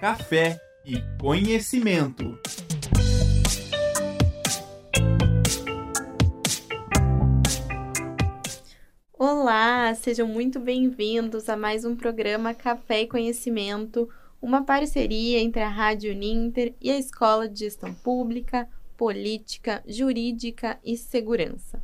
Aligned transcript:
café 0.00 0.60
e 0.84 1.02
conhecimento. 1.20 2.38
Olá, 9.12 9.92
sejam 9.96 10.28
muito 10.28 10.60
bem-vindos 10.60 11.48
a 11.48 11.56
mais 11.56 11.84
um 11.84 11.96
programa 11.96 12.54
Café 12.54 13.02
e 13.02 13.06
Conhecimento, 13.08 14.08
uma 14.40 14.62
parceria 14.62 15.40
entre 15.40 15.62
a 15.62 15.68
Rádio 15.68 16.14
Ninter 16.14 16.74
e 16.80 16.92
a 16.92 16.98
Escola 16.98 17.48
de 17.48 17.58
Gestão 17.58 17.92
Pública, 17.92 18.68
Política, 18.96 19.82
Jurídica 19.84 20.78
e 20.84 20.96
Segurança. 20.96 21.82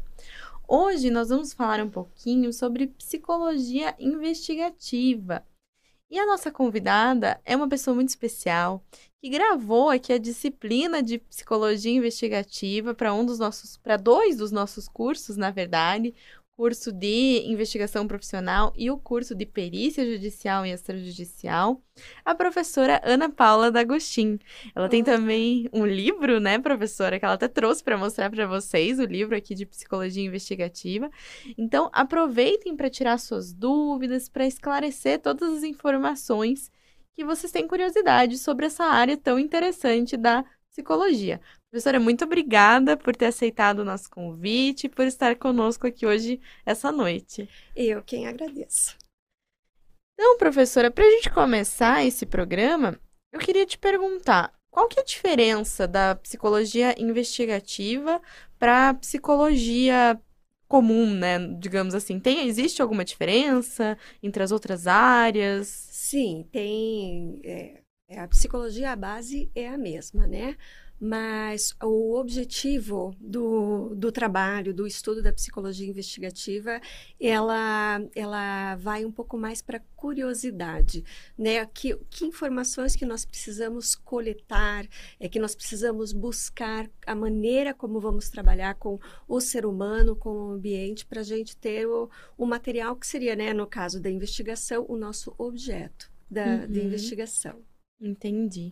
Hoje 0.69 1.11
nós 1.11 1.31
vamos 1.31 1.53
falar 1.53 1.81
um 1.81 1.91
pouquinho 1.91 2.53
sobre 2.53 2.87
psicologia 2.87 3.93
investigativa. 3.99 5.45
E 6.15 6.19
a 6.21 6.25
nossa 6.25 6.49
convidada 6.49 7.41
é 7.45 7.57
uma 7.57 7.69
pessoa 7.69 7.93
muito 7.93 8.11
especial 8.11 8.81
que 9.21 9.29
gravou 9.29 9.91
aqui 9.91 10.13
a 10.13 10.17
disciplina 10.17 11.03
de 11.03 11.19
psicologia 11.19 11.91
investigativa 11.93 12.95
para 12.95 13.13
um 13.13 13.27
dos 13.27 13.41
nossos, 13.41 13.77
para 13.77 13.97
dois 13.97 14.37
dos 14.37 14.53
nossos 14.53 14.87
cursos, 14.87 15.37
na 15.37 15.51
verdade, 15.51 16.15
curso 16.57 16.93
de 16.93 17.43
investigação 17.47 18.07
profissional 18.07 18.73
e 18.77 18.91
o 18.91 18.97
curso 18.97 19.35
de 19.35 19.45
perícia 19.45 20.05
judicial 20.05 20.65
e 20.65 20.71
extrajudicial, 20.71 21.83
a 22.25 22.35
professora 22.35 23.01
Ana 23.05 23.29
Paula 23.29 23.71
D'Agostin. 23.71 24.39
Ela 24.75 24.89
tem 24.89 25.03
também 25.03 25.69
um 25.73 25.85
livro, 25.85 26.39
né, 26.39 26.59
professora, 26.59 27.19
que 27.19 27.25
ela 27.25 27.35
até 27.35 27.49
trouxe 27.49 27.83
para 27.83 27.99
mostrar 27.99 28.31
para 28.31 28.47
vocês, 28.47 28.99
o 28.99 29.05
livro 29.05 29.37
aqui 29.37 29.55
de 29.55 29.67
psicologia 29.67 30.25
investigativa. 30.25 31.11
Então, 31.59 31.91
aproveitem 31.93 32.77
para 32.77 32.91
tirar 32.91 33.19
suas 33.19 33.53
dúvidas, 33.53 34.29
para 34.29 34.47
esclarecer 34.47 35.21
todas 35.21 35.59
as 35.59 35.63
informações 35.65 36.71
que 37.17 37.25
vocês 37.25 37.53
têm 37.53 37.67
curiosidade 37.67 38.39
sobre 38.39 38.67
essa 38.67 38.85
área 38.85 39.17
tão 39.17 39.39
interessante 39.39 40.17
da 40.17 40.45
psicologia. 40.71 41.41
Professora, 41.75 41.99
muito 41.99 42.25
obrigada 42.25 42.97
por 42.97 43.17
ter 43.17 43.27
aceitado 43.27 43.81
o 43.81 43.85
nosso 43.85 44.09
convite 44.09 44.85
e 44.85 44.89
por 44.89 45.05
estar 45.07 45.35
conosco 45.35 45.89
aqui 45.89 46.07
hoje, 46.07 46.41
essa 46.65 46.93
noite. 46.93 47.49
Eu 47.75 48.01
quem 48.01 48.29
agradeço. 48.29 48.97
Então, 50.13 50.39
professora, 50.39 50.89
para 50.89 51.05
a 51.05 51.11
gente 51.11 51.29
começar 51.31 52.07
esse 52.07 52.25
programa, 52.27 52.97
eu 53.33 53.41
queria 53.41 53.67
te 53.67 53.77
perguntar 53.77 54.55
qual 54.71 54.87
que 54.87 55.01
é 55.01 55.03
a 55.03 55.05
diferença 55.05 55.89
da 55.89 56.15
psicologia 56.15 56.95
investigativa 56.97 58.23
para 58.57 58.91
a 58.91 58.95
psicologia 58.95 60.17
comum, 60.69 61.13
né? 61.13 61.41
Digamos 61.59 61.97
assim, 61.97 62.21
tem 62.21 62.47
existe 62.47 62.83
alguma 62.83 63.05
diferença 63.05 63.99
entre 64.23 64.45
as 64.45 64.53
outras 64.53 64.87
áreas? 64.87 65.67
Sim, 65.91 66.47
tem. 66.53 67.41
É, 67.43 67.81
a 68.17 68.29
psicologia 68.29 68.93
a 68.93 68.97
base 68.97 69.51
é 69.57 69.69
a 69.69 69.77
mesma, 69.77 70.25
né? 70.25 70.57
Mas 71.01 71.75
o 71.83 72.19
objetivo 72.19 73.15
do, 73.21 73.95
do 73.95 74.13
trabalho, 74.13 74.73
do 74.73 74.87
estudo 74.87 75.23
da 75.23 75.33
psicologia 75.33 75.89
investigativa, 75.89 76.81
ela, 77.21 78.01
ela 78.15 78.77
vai 78.77 79.05
um 79.05 79.13
pouco 79.13 79.37
mais 79.37 79.61
para 79.61 79.81
curiosidade, 79.97 81.05
né? 81.37 81.65
Que, 81.67 81.97
que 82.09 82.25
informações 82.25 82.95
que 82.97 83.05
nós 83.05 83.25
precisamos 83.25 83.95
coletar, 83.95 84.87
é 85.19 85.29
que 85.29 85.39
nós 85.39 85.55
precisamos 85.55 86.13
buscar 86.13 86.91
a 87.07 87.15
maneira 87.15 87.75
como 87.75 88.01
vamos 88.01 88.29
trabalhar 88.29 88.75
com 88.75 88.99
o 89.27 89.41
ser 89.41 89.67
humano, 89.67 90.17
com 90.17 90.31
o 90.31 90.51
ambiente, 90.53 91.05
para 91.07 91.21
a 91.21 91.25
gente 91.25 91.57
ter 91.57 91.87
o, 91.87 92.09
o 92.39 92.47
material 92.47 92.97
que 92.97 93.07
seria, 93.07 93.35
né, 93.35 93.53
no 93.53 93.67
caso 93.67 94.01
da 94.01 94.11
investigação, 94.11 94.87
o 94.89 94.97
nosso 94.97 95.35
objeto 95.37 96.11
da, 96.31 96.45
uhum. 96.45 96.73
da 96.73 96.81
investigação. 96.81 97.74
Entendi. 98.05 98.71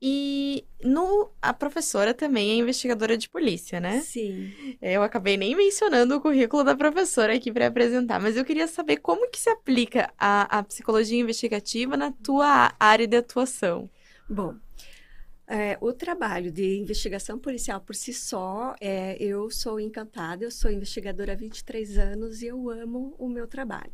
E 0.00 0.64
no, 0.84 1.30
a 1.42 1.52
professora 1.52 2.12
também 2.14 2.50
é 2.50 2.54
investigadora 2.54 3.16
de 3.16 3.28
polícia, 3.28 3.80
né? 3.80 4.00
Sim. 4.00 4.52
Eu 4.80 5.02
acabei 5.02 5.36
nem 5.36 5.56
mencionando 5.56 6.14
o 6.14 6.20
currículo 6.20 6.62
da 6.62 6.76
professora 6.76 7.34
aqui 7.34 7.50
para 7.50 7.66
apresentar, 7.66 8.20
mas 8.20 8.36
eu 8.36 8.44
queria 8.44 8.68
saber 8.68 8.98
como 8.98 9.28
que 9.30 9.40
se 9.40 9.50
aplica 9.50 10.12
a, 10.16 10.58
a 10.58 10.62
psicologia 10.62 11.18
investigativa 11.18 11.96
na 11.96 12.12
tua 12.12 12.72
área 12.78 13.08
de 13.08 13.16
atuação. 13.16 13.90
Bom, 14.28 14.54
é, 15.48 15.78
o 15.80 15.94
trabalho 15.94 16.52
de 16.52 16.78
investigação 16.78 17.38
policial 17.38 17.80
por 17.80 17.94
si 17.94 18.12
só, 18.12 18.74
é, 18.80 19.16
eu 19.18 19.50
sou 19.50 19.80
encantada, 19.80 20.44
eu 20.44 20.50
sou 20.50 20.70
investigadora 20.70 21.32
há 21.32 21.36
23 21.36 21.96
anos 21.96 22.42
e 22.42 22.48
eu 22.48 22.68
amo 22.68 23.16
o 23.18 23.28
meu 23.28 23.48
trabalho. 23.48 23.90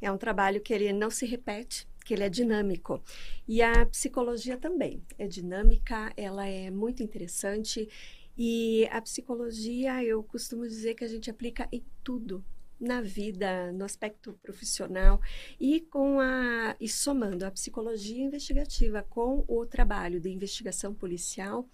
É 0.00 0.10
um 0.10 0.16
trabalho 0.16 0.62
que 0.62 0.72
ele 0.72 0.90
não 0.94 1.10
se 1.10 1.26
repete, 1.26 1.86
que 2.04 2.14
ele 2.14 2.24
é 2.24 2.28
dinâmico. 2.28 3.02
E 3.48 3.62
a 3.62 3.86
psicologia 3.86 4.56
também 4.56 5.02
é 5.18 5.26
dinâmica, 5.26 6.12
ela 6.16 6.46
é 6.46 6.70
muito 6.70 7.02
interessante. 7.02 7.88
E 8.36 8.86
a 8.90 9.00
psicologia, 9.00 10.04
eu 10.04 10.22
costumo 10.22 10.66
dizer 10.68 10.94
que 10.94 11.04
a 11.04 11.08
gente 11.08 11.30
aplica 11.30 11.68
em 11.72 11.82
tudo 12.02 12.44
na 12.78 13.00
vida, 13.00 13.72
no 13.72 13.84
aspecto 13.84 14.38
profissional 14.42 15.20
e 15.58 15.80
com 15.80 16.20
a 16.20 16.76
e 16.80 16.88
somando 16.88 17.46
a 17.46 17.50
psicologia 17.50 18.22
investigativa 18.22 19.02
com 19.08 19.44
o 19.46 19.64
trabalho 19.64 20.20
de 20.20 20.28
investigação 20.28 20.92
policial, 20.92 21.66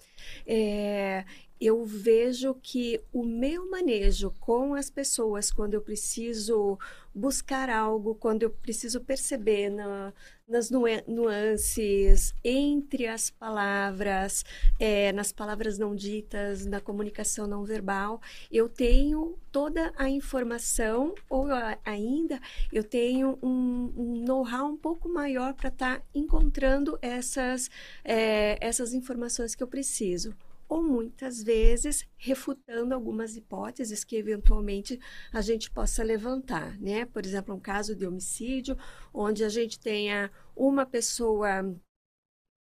é, 0.47 1.25
eu 1.61 1.85
vejo 1.85 2.55
que 2.55 3.01
o 3.13 3.25
meu 3.25 3.69
manejo 3.69 4.33
com 4.41 4.75
as 4.75 4.89
pessoas, 4.89 5.51
quando 5.51 5.75
eu 5.75 5.83
preciso 5.83 6.79
buscar 7.15 7.69
algo, 7.69 8.15
quando 8.15 8.43
eu 8.43 8.51
preciso 8.51 9.01
perceber 9.01 9.71
na, 9.71 10.13
nas 10.49 10.71
nuances 11.07 12.35
entre 12.45 13.07
as 13.07 13.31
palavras, 13.31 14.45
é, 14.79 15.13
nas 15.13 15.33
palavras 15.33 15.79
não 15.79 15.95
ditas, 15.95 16.67
na 16.67 16.81
comunicação 16.81 17.47
não 17.47 17.65
verbal, 17.65 18.21
eu 18.51 18.69
tenho 18.69 19.39
toda 19.53 19.93
a 19.97 20.09
informação, 20.09 21.15
ou 21.29 21.47
ainda 21.85 22.41
eu 22.73 22.85
tenho 22.85 23.39
um, 23.43 23.93
um 23.97 24.25
know-how 24.25 24.69
um 24.69 24.77
pouco 24.77 25.09
maior 25.09 25.55
para 25.55 25.69
estar 25.69 25.99
tá 26.01 26.07
encontrando 26.15 26.99
essas, 27.01 27.71
é, 28.05 28.59
essas 28.61 28.93
informações 28.93 29.55
que 29.55 29.63
eu 29.63 29.69
preciso 29.69 30.35
ou 30.71 30.81
muitas 30.85 31.43
vezes 31.43 32.07
refutando 32.17 32.95
algumas 32.95 33.37
hipóteses 33.37 34.05
que 34.05 34.15
eventualmente 34.15 35.01
a 35.33 35.41
gente 35.41 35.69
possa 35.69 36.05
levantar, 36.05 36.79
né? 36.81 37.05
Por 37.07 37.27
exemplo, 37.27 37.53
um 37.53 37.59
caso 37.59 37.97
de 37.97 38.07
homicídio, 38.07 38.79
onde 39.13 39.43
a 39.43 39.49
gente 39.49 39.81
tenha 39.81 40.31
uma 40.55 40.87
pessoa 40.87 41.77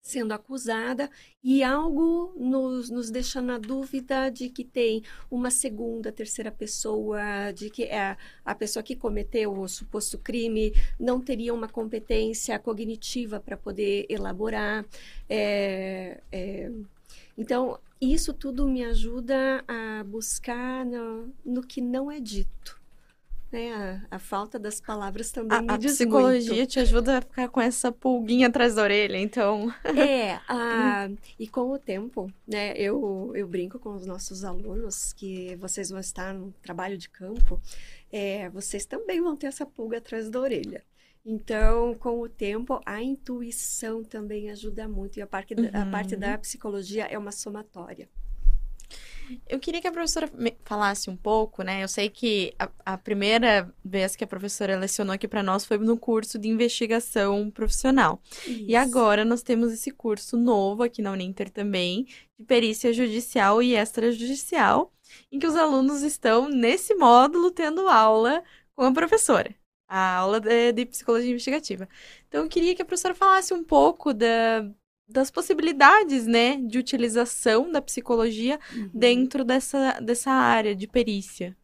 sendo 0.00 0.32
acusada 0.32 1.10
e 1.44 1.62
algo 1.62 2.32
nos, 2.34 2.88
nos 2.88 3.10
deixa 3.10 3.42
na 3.42 3.58
dúvida 3.58 4.30
de 4.30 4.48
que 4.48 4.64
tem 4.64 5.02
uma 5.30 5.50
segunda, 5.50 6.10
terceira 6.10 6.50
pessoa, 6.50 7.52
de 7.54 7.68
que 7.68 7.84
é 7.84 8.16
a 8.42 8.54
pessoa 8.54 8.82
que 8.82 8.96
cometeu 8.96 9.52
o 9.52 9.68
suposto 9.68 10.16
crime 10.16 10.72
não 10.98 11.20
teria 11.20 11.52
uma 11.52 11.68
competência 11.68 12.58
cognitiva 12.58 13.38
para 13.38 13.56
poder 13.56 14.06
elaborar. 14.08 14.86
É, 15.28 16.22
é, 16.32 16.72
então, 17.36 17.78
isso 18.00 18.32
tudo 18.32 18.66
me 18.66 18.84
ajuda 18.84 19.64
a 19.66 20.04
buscar 20.04 20.84
no, 20.84 21.32
no 21.44 21.62
que 21.62 21.80
não 21.80 22.10
é 22.10 22.20
dito. 22.20 22.78
Né? 23.50 23.72
A, 24.10 24.16
a, 24.16 24.18
falta 24.18 24.58
das 24.58 24.78
palavras 24.78 25.32
também 25.32 25.56
a, 25.56 25.62
me 25.62 25.70
a 25.70 25.78
psicologia 25.78 26.54
muito. 26.54 26.70
te 26.70 26.80
ajuda 26.80 27.18
a 27.18 27.22
ficar 27.22 27.48
com 27.48 27.60
essa 27.60 27.90
pulguinha 27.90 28.48
atrás 28.48 28.74
da 28.74 28.82
orelha, 28.82 29.16
então. 29.16 29.72
É, 29.84 30.38
a, 30.46 31.08
e 31.38 31.48
com 31.48 31.72
o 31.72 31.78
tempo, 31.78 32.30
né? 32.46 32.74
Eu, 32.76 33.32
eu 33.34 33.48
brinco 33.48 33.78
com 33.78 33.94
os 33.94 34.04
nossos 34.04 34.44
alunos 34.44 35.14
que 35.14 35.56
vocês 35.56 35.88
vão 35.88 35.98
estar 35.98 36.34
no 36.34 36.52
trabalho 36.62 36.98
de 36.98 37.08
campo, 37.08 37.58
é, 38.12 38.50
vocês 38.50 38.84
também 38.84 39.20
vão 39.22 39.34
ter 39.34 39.46
essa 39.46 39.64
pulga 39.64 39.96
atrás 39.96 40.28
da 40.28 40.38
orelha. 40.40 40.84
Então, 41.30 41.94
com 41.96 42.22
o 42.22 42.26
tempo, 42.26 42.80
a 42.86 43.02
intuição 43.02 44.02
também 44.02 44.48
ajuda 44.50 44.88
muito. 44.88 45.18
E 45.18 45.22
a 45.22 45.26
parte, 45.26 45.52
uhum. 45.52 45.68
a 45.74 45.84
parte 45.84 46.16
da 46.16 46.32
uhum. 46.32 46.38
psicologia 46.38 47.04
é 47.04 47.18
uma 47.18 47.30
somatória. 47.30 48.08
Eu 49.46 49.60
queria 49.60 49.78
que 49.82 49.86
a 49.86 49.92
professora 49.92 50.30
falasse 50.64 51.10
um 51.10 51.16
pouco, 51.16 51.62
né? 51.62 51.84
Eu 51.84 51.88
sei 51.88 52.08
que 52.08 52.54
a, 52.58 52.70
a 52.82 52.96
primeira 52.96 53.70
vez 53.84 54.16
que 54.16 54.24
a 54.24 54.26
professora 54.26 54.78
lecionou 54.78 55.12
aqui 55.12 55.28
para 55.28 55.42
nós 55.42 55.66
foi 55.66 55.76
no 55.76 55.98
curso 55.98 56.38
de 56.38 56.48
investigação 56.48 57.50
profissional. 57.50 58.22
Isso. 58.46 58.64
E 58.66 58.74
agora 58.74 59.22
nós 59.22 59.42
temos 59.42 59.70
esse 59.70 59.90
curso 59.90 60.34
novo 60.34 60.82
aqui 60.82 61.02
na 61.02 61.12
Uninter 61.12 61.50
também, 61.50 62.06
de 62.38 62.46
perícia 62.46 62.90
judicial 62.90 63.62
e 63.62 63.76
extrajudicial, 63.76 64.90
em 65.30 65.38
que 65.38 65.46
os 65.46 65.56
alunos 65.56 66.00
estão 66.00 66.48
nesse 66.48 66.94
módulo 66.94 67.50
tendo 67.50 67.86
aula 67.86 68.42
com 68.74 68.84
a 68.84 68.92
professora 68.92 69.54
a 69.88 70.16
aula 70.16 70.38
de, 70.38 70.72
de, 70.72 70.86
psicologia 70.86 71.30
investigativa. 71.30 71.88
Então, 72.28 72.42
eu 72.42 72.48
queria 72.48 72.74
que 72.74 72.82
a 72.82 72.84
professora 72.84 73.14
falasse 73.14 73.54
um 73.54 73.64
pouco 73.64 74.12
da, 74.12 74.68
das 75.08 75.30
possibilidades, 75.30 76.26
né, 76.26 76.56
de 76.56 76.78
utilização 76.78 77.72
da 77.72 77.80
psicologia 77.80 78.60
uhum. 78.74 78.90
dentro 78.92 79.44
dessa, 79.44 79.98
dessa 80.00 80.30
área 80.30 80.74
de 80.74 80.86
perícia. 80.86 81.56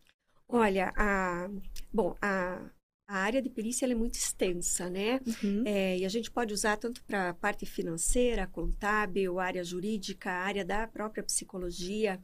Olha, 0.49 0.93
a, 0.97 1.51
bom, 1.93 2.17
a, 2.23 2.61
a 3.07 3.19
área 3.19 3.43
de 3.43 3.51
perícia 3.51 3.85
é 3.85 3.95
muito 3.95 4.15
extensa, 4.15 4.89
né? 4.89 5.21
Uhum. 5.43 5.63
É, 5.67 5.99
e 5.99 6.07
a 6.07 6.09
gente 6.09 6.31
pode 6.31 6.55
usar 6.55 6.79
tanto 6.79 7.03
para 7.05 7.31
a 7.31 7.35
parte 7.35 7.67
financeira, 7.67 8.47
contábil, 8.47 9.39
área 9.39 9.63
jurídica, 9.63 10.31
área 10.31 10.65
da 10.65 10.87
própria 10.87 11.23
psicologia. 11.23 12.19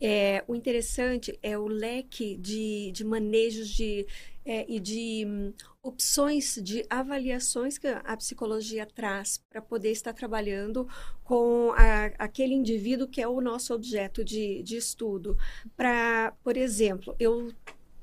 É, 0.00 0.42
o 0.48 0.54
interessante 0.56 1.38
é 1.40 1.56
o 1.56 1.68
leque 1.68 2.36
de, 2.36 2.90
de 2.92 3.04
manejos 3.04 3.68
de, 3.68 4.06
é, 4.44 4.64
e 4.68 4.78
de 4.78 5.24
hum, 5.26 5.52
opções 5.82 6.58
de 6.62 6.84
avaliações 6.88 7.78
que 7.78 7.86
a 7.86 8.16
psicologia 8.16 8.86
traz 8.86 9.38
para 9.48 9.60
poder 9.60 9.90
estar 9.90 10.12
trabalhando 10.12 10.88
com 11.22 11.72
a, 11.72 12.06
aquele 12.18 12.54
indivíduo 12.54 13.08
que 13.08 13.20
é 13.20 13.28
o 13.28 13.40
nosso 13.40 13.74
objeto 13.74 14.24
de, 14.24 14.62
de 14.62 14.76
estudo. 14.76 15.36
Para, 15.76 16.32
por 16.42 16.56
exemplo, 16.56 17.14
eu 17.18 17.52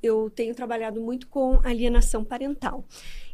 eu 0.01 0.29
tenho 0.31 0.55
trabalhado 0.55 0.99
muito 0.99 1.27
com 1.27 1.59
alienação 1.63 2.25
parental. 2.25 2.83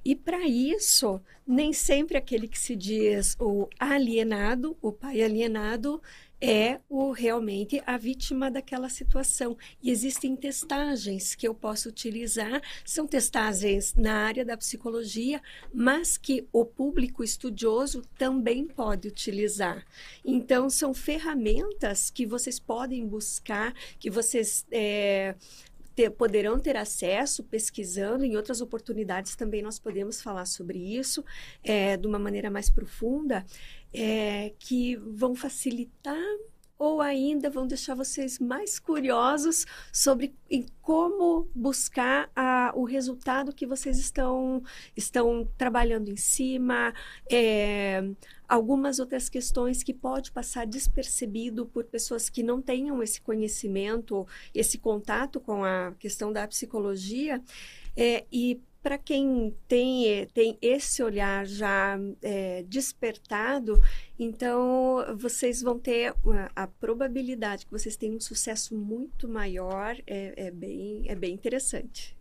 E 0.04 0.16
para 0.16 0.48
isso, 0.48 1.22
nem 1.46 1.74
sempre 1.74 2.18
aquele 2.18 2.48
que 2.48 2.60
se 2.60 2.76
diz 2.76 3.36
o 3.40 3.68
alienado, 3.80 4.78
o 4.82 4.92
pai 4.92 5.22
alienado, 5.22 6.02
é 6.40 6.80
o 6.90 7.12
realmente 7.12 7.82
a 7.86 7.98
vítima 7.98 8.52
daquela 8.52 8.90
situação. 8.90 9.58
E 9.82 9.90
existem 9.90 10.36
testagens 10.36 11.36
que 11.36 11.48
eu 11.48 11.54
posso 11.54 11.90
utilizar, 11.90 12.62
são 12.86 13.08
testagens 13.08 13.94
na 13.96 14.26
área 14.26 14.46
da 14.46 14.58
psicologia, 14.58 15.42
mas 15.74 16.18
que 16.18 16.48
o 16.52 16.66
público 16.66 17.24
estudioso 17.24 18.04
também 18.18 18.68
pode 18.68 19.08
utilizar. 19.08 19.86
Então, 20.24 20.70
são 20.70 20.94
ferramentas 20.94 22.10
que 22.10 22.26
vocês 22.26 22.60
podem 22.60 23.06
buscar, 23.06 23.74
que 24.00 24.10
vocês. 24.10 24.66
É, 24.72 25.36
ter, 25.98 26.12
poderão 26.12 26.60
ter 26.60 26.78
acesso 26.78 27.44
pesquisando. 27.44 28.24
Em 28.24 28.38
outras 28.38 28.62
oportunidades 28.62 29.36
também 29.36 29.64
nós 29.64 29.80
podemos 29.80 30.22
falar 30.22 30.46
sobre 30.46 30.78
isso 30.78 31.26
é, 31.64 31.98
de 31.98 32.06
uma 32.06 32.20
maneira 32.20 32.52
mais 32.52 32.70
profunda, 32.70 33.44
é, 33.94 34.54
que 34.60 34.96
vão 34.96 35.36
facilitar 35.36 36.18
ou 36.80 37.02
ainda 37.02 37.50
vão 37.50 37.66
deixar 37.66 37.96
vocês 37.96 38.38
mais 38.38 38.78
curiosos 38.78 39.66
sobre 39.92 40.36
como 40.82 41.50
buscar 41.56 42.30
a, 42.36 42.72
o 42.76 42.84
resultado 42.84 43.54
que 43.54 43.66
vocês 43.66 43.98
estão, 43.98 44.62
estão 44.96 45.50
trabalhando 45.58 46.10
em 46.10 46.16
cima, 46.16 46.94
é, 47.32 48.08
algumas 48.48 49.00
outras 49.00 49.28
questões 49.28 49.82
que 49.82 49.94
pode 49.94 50.32
passar 50.32 50.68
despercebido 50.68 51.66
por 51.66 51.84
pessoas 51.86 52.30
que 52.30 52.44
não 52.44 52.62
tenham 52.62 53.02
esse 53.02 53.20
conhecimento, 53.20 54.28
esse 54.54 54.78
contato 54.78 55.40
com 55.40 55.66
a 55.66 55.94
questão 55.98 56.32
da 56.32 56.48
psicologia, 56.48 57.42
é, 57.96 58.26
e 58.32 58.62
para 58.88 58.98
quem 58.98 59.54
tem, 59.68 60.26
tem 60.34 60.58
esse 60.62 61.04
olhar 61.04 61.46
já 61.46 62.00
é, 62.24 62.64
despertado, 62.70 63.78
então 64.18 65.04
vocês 65.18 65.62
vão 65.62 65.78
ter 65.78 66.14
a, 66.56 66.64
a, 66.64 66.68
probabilidade 66.68 67.66
que 67.66 67.72
vocês 67.74 67.98
tenham 67.98 68.16
um 68.16 68.22
sucesso 68.22 68.74
muito 68.74 69.28
maior, 69.28 69.98
é, 70.08 70.48
é, 70.48 70.52
bem, 70.52 71.04
é 71.06 71.16
bem 71.16 71.34
interessante. 71.34 72.16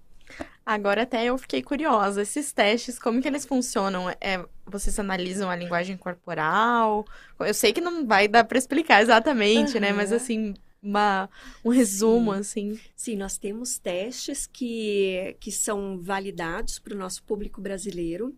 Agora 0.65 1.03
até 1.03 1.27
eu 1.27 1.39
fiquei 1.39 1.63
curiosa, 1.63 2.23
esses 2.23 2.51
testes, 2.51 2.99
como 2.99 3.23
que 3.23 3.29
eles 3.29 3.47
funcionam? 3.47 4.11
É, 4.21 4.45
vocês 4.67 4.99
analisam 4.99 5.49
a 5.49 5.55
linguagem 5.55 5.97
corporal? 5.97 7.07
Eu 7.39 7.55
sei 7.55 7.73
que 7.73 7.81
não 7.81 8.05
vai 8.05 8.27
dar 8.27 8.43
para 8.43 8.59
explicar 8.59 9.01
exatamente, 9.03 9.77
uhum. 9.77 9.83
né? 9.83 9.93
Mas 9.93 10.11
assim, 10.11 10.53
uma, 10.87 11.29
um 11.65 11.71
resumo, 11.71 12.33
Sim. 12.35 12.41
assim. 12.41 12.81
Sim, 12.95 13.17
nós 13.17 13.37
temos 13.37 13.79
testes 13.79 14.47
que, 14.47 15.37
que 15.41 15.51
são 15.51 16.01
validados 16.01 16.79
para 16.79 16.95
o 16.95 16.99
nosso 16.99 17.23
público 17.25 17.61
brasileiro 17.61 18.35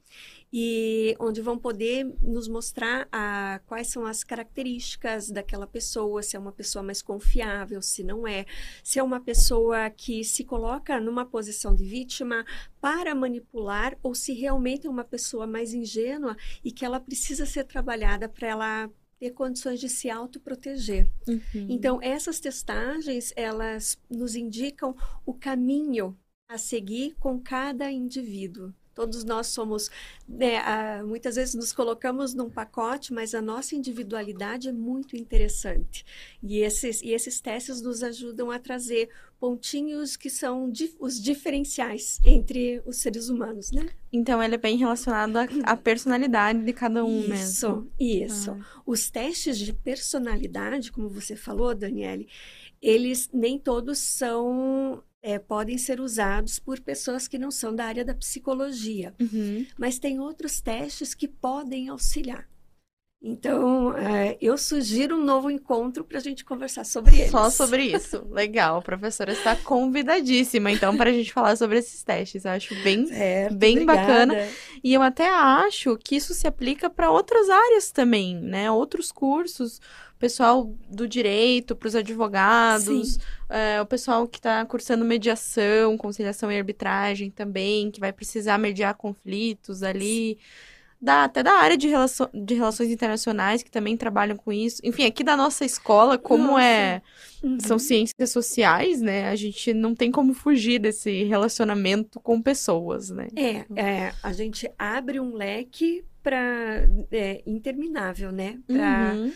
e 0.52 1.14
onde 1.20 1.42
vão 1.42 1.58
poder 1.58 2.04
nos 2.22 2.48
mostrar 2.48 3.06
a, 3.12 3.60
quais 3.66 3.88
são 3.88 4.06
as 4.06 4.24
características 4.24 5.30
daquela 5.30 5.66
pessoa, 5.66 6.22
se 6.22 6.36
é 6.36 6.38
uma 6.38 6.52
pessoa 6.52 6.82
mais 6.82 7.02
confiável, 7.02 7.82
se 7.82 8.02
não 8.02 8.26
é, 8.26 8.46
se 8.82 8.98
é 8.98 9.02
uma 9.02 9.20
pessoa 9.20 9.90
que 9.90 10.24
se 10.24 10.44
coloca 10.44 10.98
numa 10.98 11.26
posição 11.26 11.74
de 11.74 11.84
vítima 11.84 12.46
para 12.80 13.14
manipular 13.14 13.96
ou 14.02 14.14
se 14.14 14.32
realmente 14.32 14.86
é 14.86 14.90
uma 14.90 15.04
pessoa 15.04 15.46
mais 15.46 15.74
ingênua 15.74 16.36
e 16.64 16.72
que 16.72 16.84
ela 16.84 16.98
precisa 16.98 17.44
ser 17.44 17.64
trabalhada 17.64 18.28
para 18.28 18.48
ela 18.48 18.90
ter 19.18 19.30
condições 19.32 19.80
de 19.80 19.88
se 19.88 20.08
autoproteger. 20.08 21.08
Uhum. 21.26 21.66
Então, 21.68 21.98
essas 22.02 22.38
testagens, 22.40 23.32
elas 23.36 23.98
nos 24.08 24.34
indicam 24.34 24.94
o 25.26 25.34
caminho 25.34 26.16
a 26.48 26.56
seguir 26.56 27.14
com 27.18 27.38
cada 27.40 27.90
indivíduo. 27.90 28.72
Todos 28.98 29.22
nós 29.22 29.46
somos, 29.46 29.88
né, 30.28 30.60
muitas 31.04 31.36
vezes 31.36 31.54
nos 31.54 31.72
colocamos 31.72 32.34
num 32.34 32.50
pacote, 32.50 33.12
mas 33.12 33.32
a 33.32 33.40
nossa 33.40 33.76
individualidade 33.76 34.68
é 34.68 34.72
muito 34.72 35.16
interessante. 35.16 36.04
E 36.42 36.58
esses, 36.58 37.00
e 37.00 37.12
esses 37.12 37.40
testes 37.40 37.80
nos 37.80 38.02
ajudam 38.02 38.50
a 38.50 38.58
trazer 38.58 39.08
pontinhos 39.38 40.16
que 40.16 40.28
são 40.28 40.68
di 40.68 40.92
os 40.98 41.22
diferenciais 41.22 42.18
entre 42.24 42.82
os 42.84 42.96
seres 42.96 43.28
humanos, 43.28 43.70
né? 43.70 43.88
Então, 44.12 44.42
ele 44.42 44.56
é 44.56 44.58
bem 44.58 44.76
relacionado 44.76 45.36
à 45.62 45.76
personalidade 45.76 46.64
de 46.64 46.72
cada 46.72 47.04
um 47.04 47.20
isso, 47.20 47.28
mesmo. 47.30 47.92
Isso, 48.00 48.50
ah. 48.50 48.82
Os 48.84 49.08
testes 49.10 49.56
de 49.56 49.72
personalidade, 49.72 50.90
como 50.90 51.08
você 51.08 51.36
falou, 51.36 51.72
Daniele, 51.72 52.26
eles 52.82 53.30
nem 53.32 53.60
todos 53.60 54.00
são 54.00 55.04
é, 55.22 55.38
podem 55.38 55.76
ser 55.76 56.00
usados 56.00 56.58
por 56.58 56.80
pessoas 56.80 57.26
que 57.26 57.38
não 57.38 57.50
são 57.50 57.74
da 57.74 57.84
área 57.84 58.04
da 58.04 58.14
psicologia. 58.14 59.14
Uhum. 59.20 59.66
Mas 59.76 59.98
tem 59.98 60.20
outros 60.20 60.60
testes 60.60 61.14
que 61.14 61.28
podem 61.28 61.88
auxiliar. 61.88 62.48
Então, 63.20 63.96
é, 63.98 64.38
eu 64.40 64.56
sugiro 64.56 65.16
um 65.16 65.24
novo 65.24 65.50
encontro 65.50 66.04
para 66.04 66.18
a 66.18 66.20
gente 66.20 66.44
conversar 66.44 66.84
sobre 66.84 67.16
eles. 67.16 67.30
Só 67.32 67.50
sobre 67.50 67.82
isso. 67.82 68.24
Legal. 68.30 68.78
A 68.78 68.82
professora 68.82 69.32
está 69.32 69.56
convidadíssima, 69.56 70.70
então, 70.70 70.96
para 70.96 71.10
a 71.10 71.12
gente 71.12 71.32
falar 71.32 71.56
sobre 71.56 71.78
esses 71.78 72.04
testes. 72.04 72.44
Eu 72.44 72.52
acho 72.52 72.74
bem, 72.82 73.06
certo, 73.06 73.56
bem 73.56 73.84
bacana. 73.84 74.34
E 74.84 74.94
eu 74.94 75.02
até 75.02 75.28
acho 75.28 75.96
que 75.96 76.14
isso 76.14 76.32
se 76.32 76.46
aplica 76.46 76.88
para 76.88 77.10
outras 77.10 77.50
áreas 77.50 77.90
também, 77.90 78.36
né? 78.36 78.70
Outros 78.70 79.10
cursos 79.10 79.80
pessoal 80.18 80.74
do 80.90 81.08
direito, 81.08 81.76
para 81.76 81.86
os 81.86 81.94
advogados, 81.94 83.18
é, 83.48 83.80
o 83.80 83.86
pessoal 83.86 84.26
que 84.26 84.38
está 84.38 84.64
cursando 84.64 85.04
mediação, 85.04 85.96
conciliação 85.96 86.50
e 86.50 86.56
arbitragem 86.56 87.30
também, 87.30 87.90
que 87.90 88.00
vai 88.00 88.12
precisar 88.12 88.58
mediar 88.58 88.94
conflitos 88.94 89.82
ali. 89.82 90.38
Da, 91.00 91.24
até 91.24 91.42
da 91.44 91.52
área 91.52 91.76
de, 91.76 91.86
relaço, 91.86 92.28
de 92.34 92.54
relações 92.54 92.90
internacionais, 92.90 93.62
que 93.62 93.70
também 93.70 93.96
trabalham 93.96 94.36
com 94.36 94.52
isso. 94.52 94.80
Enfim, 94.82 95.06
aqui 95.06 95.22
da 95.22 95.36
nossa 95.36 95.64
escola, 95.64 96.18
como 96.18 96.48
nossa. 96.48 96.64
é 96.64 97.02
uhum. 97.42 97.60
são 97.60 97.78
ciências 97.78 98.30
sociais, 98.30 99.00
né? 99.00 99.28
A 99.28 99.36
gente 99.36 99.72
não 99.72 99.94
tem 99.94 100.10
como 100.10 100.34
fugir 100.34 100.80
desse 100.80 101.22
relacionamento 101.24 102.18
com 102.18 102.42
pessoas, 102.42 103.10
né? 103.10 103.28
É, 103.36 103.64
é 103.80 104.12
a 104.22 104.32
gente 104.32 104.68
abre 104.76 105.20
um 105.20 105.34
leque 105.34 106.04
para 106.20 106.88
é, 107.12 107.42
interminável, 107.46 108.32
né? 108.32 108.58
Para 108.66 109.14
uhum 109.14 109.32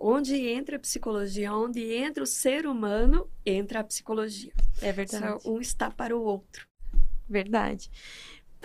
Onde 0.00 0.34
entra 0.48 0.76
a 0.76 0.80
psicologia, 0.80 1.52
onde 1.52 1.80
entra 1.94 2.22
o 2.22 2.26
ser 2.26 2.66
humano, 2.66 3.28
entra 3.44 3.80
a 3.80 3.84
psicologia. 3.84 4.52
É 4.80 4.90
verdade. 4.90 5.42
Só 5.42 5.50
um 5.50 5.60
está 5.60 5.90
para 5.90 6.16
o 6.16 6.22
outro. 6.22 6.66
Verdade. 7.28 7.90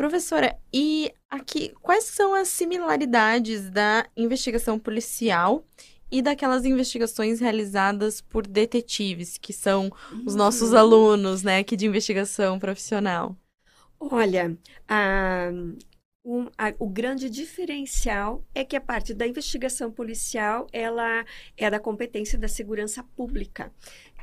Professora, 0.02 0.58
e 0.74 1.14
aqui, 1.30 1.72
quais 1.80 2.06
são 2.06 2.34
as 2.34 2.48
similaridades 2.48 3.70
da 3.70 4.08
investigação 4.18 4.80
policial 4.80 5.64
e 6.12 6.24
daquelas 6.24 6.66
investigações 6.66 7.40
realizadas 7.40 8.20
por 8.20 8.48
detetives, 8.48 9.38
que 9.38 9.54
são 9.54 9.92
os 10.26 10.34
nossos 10.34 10.72
uhum. 10.72 10.78
alunos, 10.80 11.44
né, 11.44 11.60
aqui 11.60 11.78
de 11.78 11.86
investigação 11.86 12.58
profissional? 12.58 13.36
Olha, 14.00 14.58
a, 14.90 15.52
um, 16.24 16.48
a, 16.58 16.74
o 16.78 16.88
grande 16.88 17.30
diferencial 17.30 18.46
é 18.54 18.64
que 18.64 18.76
a 18.76 18.82
parte 18.82 19.14
da 19.14 19.26
investigação 19.26 19.92
policial 19.92 20.68
ela 20.72 21.26
é 21.58 21.70
da 21.70 21.80
competência 21.80 22.38
da 22.38 22.48
segurança 22.48 23.04
pública. 23.16 23.74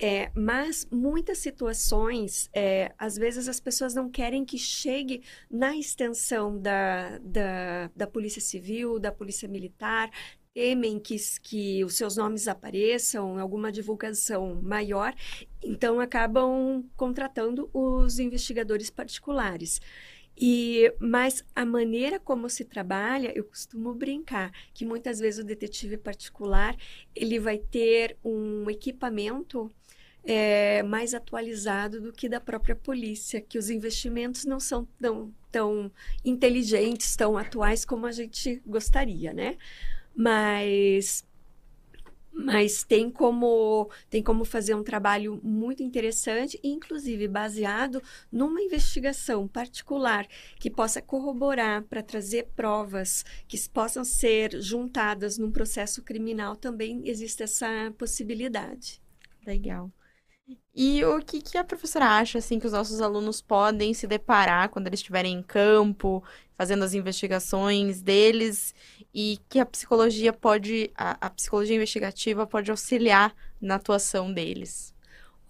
É, 0.00 0.31
mas 0.35 0.87
muitas 0.93 1.38
situações, 1.38 2.49
é, 2.55 2.93
às 2.97 3.17
vezes 3.17 3.49
as 3.49 3.59
pessoas 3.59 3.95
não 3.95 4.09
querem 4.09 4.45
que 4.45 4.57
chegue 4.57 5.23
na 5.50 5.76
extensão 5.76 6.57
da, 6.57 7.19
da, 7.19 7.90
da 7.97 8.07
Polícia 8.07 8.40
Civil, 8.40 9.00
da 9.00 9.11
Polícia 9.11 9.49
Militar, 9.49 10.09
temem 10.55 10.99
que, 10.99 11.17
que 11.43 11.85
os 11.85 11.97
seus 11.97 12.17
nomes 12.17 12.49
apareçam 12.49 13.38
alguma 13.38 13.71
divulgação 13.71 14.61
maior, 14.62 15.14
então 15.62 16.00
acabam 16.00 16.85
contratando 16.97 17.69
os 17.73 18.19
investigadores 18.19 18.90
particulares. 18.90 19.81
E, 20.40 20.95
mas 21.00 21.45
a 21.54 21.66
maneira 21.66 22.21
como 22.21 22.49
se 22.49 22.64
trabalha, 22.64 23.33
eu 23.37 23.42
costumo 23.42 23.92
brincar 23.92 24.52
que 24.73 24.85
muitas 24.85 25.18
vezes 25.18 25.40
o 25.40 25.47
detetive 25.47 25.97
particular 25.97 26.76
ele 27.14 27.40
vai 27.40 27.59
ter 27.59 28.16
um 28.25 28.71
equipamento 28.71 29.68
é, 30.23 30.83
mais 30.85 31.12
atualizado 31.12 32.00
do 32.00 32.12
que 32.12 32.28
da 32.28 32.40
própria 32.40 32.76
polícia, 32.76 33.40
que 33.40 33.59
os 33.59 33.68
investimentos 33.68 34.45
não 34.45 34.61
são 34.61 34.87
tão, 35.00 35.35
tão 35.50 35.90
inteligentes, 36.25 37.16
tão 37.16 37.37
atuais 37.37 37.85
como 37.85 38.07
a 38.07 38.12
gente 38.12 38.62
gostaria, 38.64 39.33
né? 39.33 39.57
Mas 40.14 41.25
mas 42.38 42.85
tem 42.85 43.11
como 43.11 43.90
tem 44.09 44.23
como 44.23 44.45
fazer 44.45 44.75
um 44.75 44.85
trabalho 44.85 45.40
muito 45.42 45.83
interessante, 45.83 46.59
inclusive 46.62 47.26
baseado 47.26 48.00
numa 48.30 48.62
investigação 48.62 49.49
particular 49.49 50.26
que 50.61 50.71
possa 50.71 51.02
corroborar 51.02 51.83
para 51.83 52.02
trazer 52.02 52.49
provas 52.54 53.25
que 53.49 53.59
possam 53.68 54.04
ser 54.04 54.61
juntadas 54.62 55.37
num 55.37 55.50
processo 55.50 56.00
criminal. 56.02 56.54
Também 56.54 57.02
existe 57.04 57.42
essa 57.42 57.92
possibilidade. 57.99 59.02
Legal. 59.45 59.90
E 60.75 61.05
o 61.05 61.21
que, 61.21 61.43
que 61.43 61.59
a 61.59 61.64
professora 61.64 62.07
acha 62.07 62.38
assim 62.38 62.59
que 62.59 62.67
os 62.67 62.73
nossos 62.73 63.00
alunos 63.00 63.43
podem 63.43 63.93
se 63.93 64.07
deparar 64.07 64.69
quando 64.69 64.87
eles 64.87 65.00
estiverem 65.00 65.35
em 65.35 65.43
campo, 65.43 66.23
fazendo 66.55 66.85
as 66.85 66.95
investigações 66.95 68.00
deles 68.00 68.75
e 69.12 69.38
que 69.49 69.59
a 69.59 69.67
psicologia 69.67 70.33
pode, 70.33 70.90
a, 70.95 71.26
a 71.26 71.31
psicologia 71.31 71.76
investigativa 71.76 72.47
pode 72.47 72.71
auxiliar 72.71 73.35
na 73.61 73.75
atuação 73.75 74.33
deles? 74.33 74.95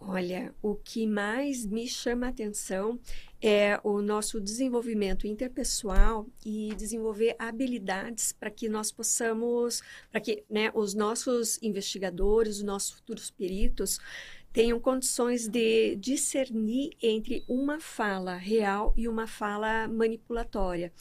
Olha, 0.01 0.55
o 0.63 0.77
que 0.77 1.09
mais 1.09 1.67
me 1.67 1.89
chama 1.89 2.27
a 2.27 2.29
atenção 2.29 3.01
é 3.43 3.81
o 3.83 4.01
nosso 4.01 4.41
desenvolvimento 4.41 5.27
interpessoal 5.27 6.25
e 6.47 6.73
desenvolver 6.77 7.35
habilidades 7.37 8.33
para 8.33 8.49
que 8.49 8.69
nós 8.69 8.93
possamos, 8.93 9.83
para 10.11 10.21
que 10.21 10.45
né, 10.49 10.71
os 10.73 10.95
nossos 10.95 11.59
investigadores, 11.61 12.59
os 12.59 12.63
nossos 12.63 12.93
futuros 12.93 13.29
peritos, 13.29 13.99
tenham 14.53 14.81
condições 14.81 15.49
de 15.49 15.97
discernir 15.97 16.91
entre 17.03 17.45
uma 17.49 17.81
fala 17.81 18.37
real 18.37 18.95
e 18.97 19.09
uma 19.09 19.27
fala 19.27 19.87
manipulatória. 19.89 20.93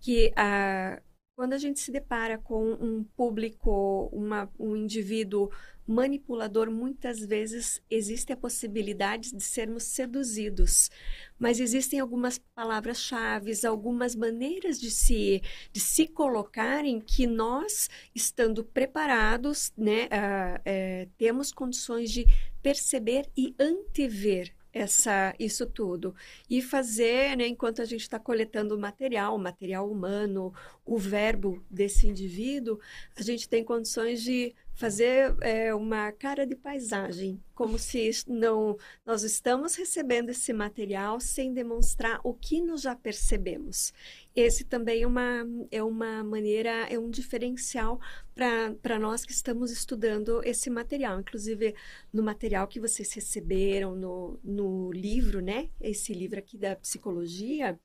Que 0.00 0.32
a 0.36 1.00
quando 1.36 1.52
a 1.52 1.58
gente 1.58 1.80
se 1.80 1.90
depara 1.90 2.38
com 2.38 2.72
um 2.72 3.04
público, 3.16 4.08
uma, 4.12 4.48
um 4.58 4.76
indivíduo 4.76 5.50
manipulador, 5.86 6.70
muitas 6.70 7.18
vezes 7.20 7.82
existe 7.90 8.32
a 8.32 8.36
possibilidade 8.36 9.34
de 9.34 9.42
sermos 9.42 9.82
seduzidos. 9.84 10.90
Mas 11.38 11.60
existem 11.60 12.00
algumas 12.00 12.38
palavras-chave, 12.54 13.52
algumas 13.66 14.14
maneiras 14.14 14.80
de 14.80 14.90
se, 14.90 15.42
de 15.72 15.80
se 15.80 16.06
colocarem 16.06 17.00
que 17.00 17.26
nós, 17.26 17.90
estando 18.14 18.64
preparados, 18.64 19.72
né, 19.76 20.04
uh, 20.04 21.06
uh, 21.06 21.10
temos 21.18 21.52
condições 21.52 22.10
de 22.10 22.24
perceber 22.62 23.28
e 23.36 23.54
antever 23.58 24.54
essa, 24.74 25.34
isso 25.38 25.64
tudo. 25.64 26.14
E 26.50 26.60
fazer, 26.60 27.36
né, 27.36 27.46
enquanto 27.46 27.80
a 27.80 27.84
gente 27.84 28.02
está 28.02 28.18
coletando 28.18 28.74
o 28.74 28.78
material, 28.78 29.36
o 29.36 29.38
material 29.38 29.88
humano, 29.88 30.52
o 30.84 30.98
verbo 30.98 31.64
desse 31.70 32.08
indivíduo, 32.08 32.80
a 33.16 33.22
gente 33.22 33.48
tem 33.48 33.62
condições 33.62 34.22
de 34.22 34.54
fazer 34.74 35.36
é, 35.40 35.74
uma 35.74 36.10
cara 36.12 36.46
de 36.46 36.56
paisagem, 36.56 37.40
como 37.54 37.78
se 37.78 38.10
não 38.26 38.76
nós 39.06 39.22
estamos 39.22 39.76
recebendo 39.76 40.30
esse 40.30 40.52
material 40.52 41.20
sem 41.20 41.52
demonstrar 41.54 42.20
o 42.24 42.34
que 42.34 42.60
nós 42.60 42.82
já 42.82 42.94
percebemos. 42.94 43.92
Esse 44.34 44.64
também 44.64 45.02
é 45.02 45.06
uma, 45.06 45.46
é 45.70 45.82
uma 45.82 46.24
maneira, 46.24 46.70
é 46.90 46.98
um 46.98 47.08
diferencial 47.08 48.00
para 48.34 48.98
nós 48.98 49.24
que 49.24 49.32
estamos 49.32 49.70
estudando 49.70 50.42
esse 50.44 50.68
material. 50.68 51.20
Inclusive, 51.20 51.74
no 52.12 52.22
material 52.22 52.66
que 52.66 52.80
vocês 52.80 53.12
receberam 53.12 53.94
no, 53.94 54.40
no 54.42 54.90
livro, 54.92 55.40
né? 55.40 55.70
Esse 55.80 56.12
livro 56.12 56.38
aqui 56.38 56.58
da 56.58 56.74
psicologia, 56.74 57.78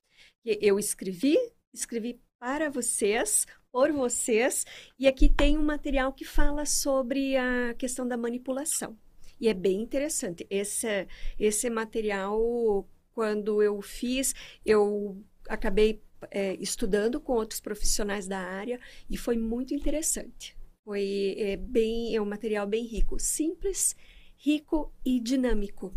eu 0.44 0.80
escrevi, 0.80 1.38
escrevi 1.72 2.20
para 2.40 2.70
vocês, 2.70 3.46
por 3.72 3.92
vocês, 3.92 4.66
e 4.98 5.08
aqui 5.08 5.30
tem 5.30 5.58
um 5.58 5.64
material 5.64 6.14
que 6.14 6.24
fala 6.24 6.66
sobre 6.66 7.36
a 7.36 7.74
questão 7.78 8.08
da 8.08 8.16
manipulação. 8.16 8.98
E 9.40 9.50
é 9.50 9.54
bem 9.54 9.82
interessante. 9.82 10.48
Esse, 10.50 11.08
esse 11.38 11.70
material, 11.70 12.88
quando 13.14 13.62
eu 13.62 13.82
fiz, 13.82 14.34
eu 14.66 15.22
acabei 15.48 16.02
é, 16.32 16.56
estudando 16.56 17.20
com 17.20 17.34
outros 17.34 17.60
profissionais 17.60 18.28
da 18.28 18.40
área 18.40 18.80
e 19.10 19.18
foi 19.18 19.38
muito 19.38 19.74
interessante. 19.74 20.58
Foi 20.84 21.36
é, 21.38 21.58
bem, 21.58 22.16
é 22.16 22.22
um 22.22 22.26
material 22.26 22.66
bem 22.66 22.86
rico, 22.86 23.20
simples, 23.20 23.96
rico 24.38 24.94
e 25.06 25.20
dinâmico. 25.20 25.94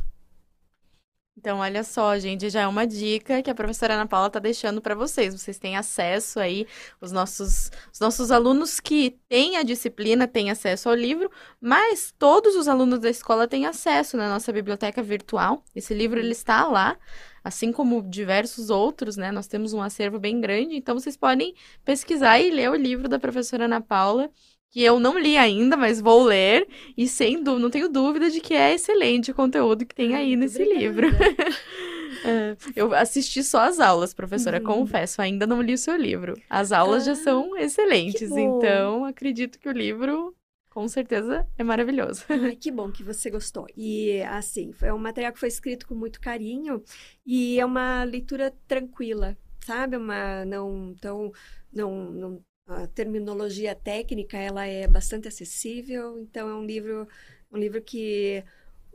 Então, 1.35 1.59
olha 1.59 1.83
só, 1.83 2.19
gente, 2.19 2.51
já 2.51 2.61
é 2.61 2.67
uma 2.67 2.87
dica 2.87 3.43
que 3.43 3.51
a 3.51 3.55
professora 3.55 3.95
Ana 3.95 4.07
Paula 4.07 4.27
está 4.27 4.39
deixando 4.39 4.83
para 4.83 4.95
vocês. 4.95 5.33
Vocês 5.35 5.59
têm 5.59 5.77
acesso 5.77 6.39
aí, 6.39 6.67
os 7.01 7.11
nossos, 7.11 7.71
os 7.93 7.99
nossos 7.99 8.31
alunos 8.31 8.79
que 8.79 9.19
têm 9.29 9.57
a 9.57 9.63
disciplina 9.63 10.29
têm 10.29 10.51
acesso 10.51 10.91
ao 10.91 10.95
livro, 10.95 11.31
mas 11.61 12.15
todos 12.19 12.55
os 12.55 12.69
alunos 12.69 13.01
da 13.01 13.09
escola 13.09 13.49
têm 13.49 13.65
acesso 13.67 14.17
na 14.17 14.29
nossa 14.29 14.53
biblioteca 14.53 15.03
virtual. 15.03 15.65
Esse 15.75 15.95
livro 15.95 16.21
ele 16.21 16.33
está 16.33 16.69
lá, 16.69 16.99
assim 17.43 17.73
como 17.73 18.03
diversos 18.03 18.69
outros, 18.69 19.17
né? 19.17 19.33
Nós 19.33 19.47
temos 19.47 19.73
um 19.73 19.81
acervo 19.83 20.19
bem 20.19 20.39
grande, 20.39 20.77
então 20.77 20.95
vocês 20.99 21.17
podem 21.17 21.55
pesquisar 21.83 22.39
e 22.41 22.51
ler 22.51 22.71
o 22.71 22.77
livro 22.77 23.09
da 23.09 23.19
professora 23.19 23.65
Ana 23.65 23.81
Paula 23.81 24.31
que 24.73 24.83
eu 24.83 24.99
não 24.99 25.19
li 25.19 25.37
ainda, 25.37 25.77
mas 25.77 26.01
vou 26.01 26.25
ler 26.25 26.67
e 26.97 27.07
sem 27.07 27.43
dúvida, 27.43 27.63
não 27.63 27.71
tenho 27.71 27.91
dúvida 27.91 28.31
de 28.31 28.41
que 28.41 28.55
é 28.55 28.73
excelente 28.73 29.31
o 29.31 29.35
conteúdo 29.35 29.85
que 29.85 29.95
tem 29.95 30.15
aí 30.15 30.35
nesse 30.35 30.63
obrigada. 30.63 30.81
livro. 30.81 31.09
é, 32.25 32.57
eu 32.75 32.95
assisti 32.95 33.45
só 33.45 33.61
as 33.61 33.79
aulas, 33.79 34.15
professora, 34.15 34.57
uhum. 34.59 34.65
confesso, 34.65 35.21
ainda 35.21 35.47
não 35.47 35.61
li 35.61 35.75
o 35.75 35.79
seu 35.79 35.95
livro. 35.95 36.35
As 36.49 36.73
aulas 36.73 37.03
ah, 37.03 37.15
já 37.15 37.23
são 37.23 37.55
excelentes, 37.59 38.31
então 38.31 39.05
acredito 39.05 39.59
que 39.59 39.69
o 39.69 39.73
livro 39.73 40.35
com 40.71 40.89
certeza 40.89 41.47
é 41.59 41.63
maravilhoso. 41.63 42.25
Ai, 42.33 42.57
que 42.57 42.71
bom 42.71 42.91
que 42.91 43.03
você 43.03 43.29
gostou. 43.29 43.67
E 43.77 44.23
assim, 44.23 44.73
é 44.81 44.91
um 44.91 44.99
material 44.99 45.35
que 45.35 45.39
foi 45.39 45.51
escrito 45.51 45.87
com 45.87 45.95
muito 45.95 46.19
carinho 46.19 46.83
e 47.27 47.61
é 47.61 47.65
uma 47.67 48.05
leitura 48.05 48.51
tranquila, 48.67 49.37
sabe? 49.67 49.99
Uma 49.99 50.47
não 50.47 50.95
tão 50.99 51.31
não, 51.71 52.11
não 52.11 52.43
a 52.77 52.87
terminologia 52.87 53.75
técnica 53.75 54.37
ela 54.37 54.67
é 54.67 54.87
bastante 54.87 55.29
acessível, 55.29 56.19
então 56.21 56.49
é 56.49 56.55
um 56.55 56.65
livro 56.65 57.09
um 57.51 57.59
livro 57.59 57.83
que 57.83 58.43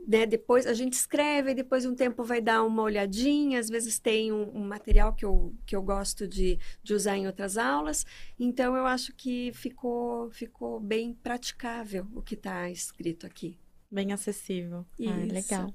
né, 0.06 0.26
depois 0.26 0.66
a 0.66 0.72
gente 0.72 0.94
escreve, 0.94 1.54
depois 1.54 1.84
um 1.84 1.94
tempo 1.94 2.22
vai 2.22 2.40
dar 2.40 2.62
uma 2.62 2.82
olhadinha, 2.82 3.58
às 3.58 3.68
vezes 3.68 3.98
tem 3.98 4.32
um, 4.32 4.56
um, 4.56 4.64
material 4.64 5.12
que 5.12 5.24
eu, 5.24 5.54
que 5.66 5.74
eu 5.74 5.82
gosto 5.82 6.26
de, 6.26 6.58
de 6.82 6.94
usar 6.94 7.16
em 7.16 7.26
outras 7.26 7.56
aulas, 7.56 8.06
então 8.38 8.76
eu 8.76 8.86
acho 8.86 9.12
que 9.14 9.52
ficou, 9.52 10.30
ficou 10.30 10.80
bem 10.80 11.14
praticável 11.14 12.06
o 12.14 12.22
que 12.22 12.34
está 12.34 12.70
escrito 12.70 13.26
aqui. 13.26 13.58
Bem 13.90 14.12
acessível. 14.12 14.86
Isso. 14.98 15.12
Ah, 15.12 15.32
legal. 15.32 15.72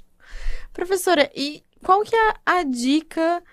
Professora, 0.71 1.29
e 1.35 1.63
qual 1.83 2.01
que 2.03 2.15
é 2.15 2.33
a 2.45 2.63
dica 2.63 3.43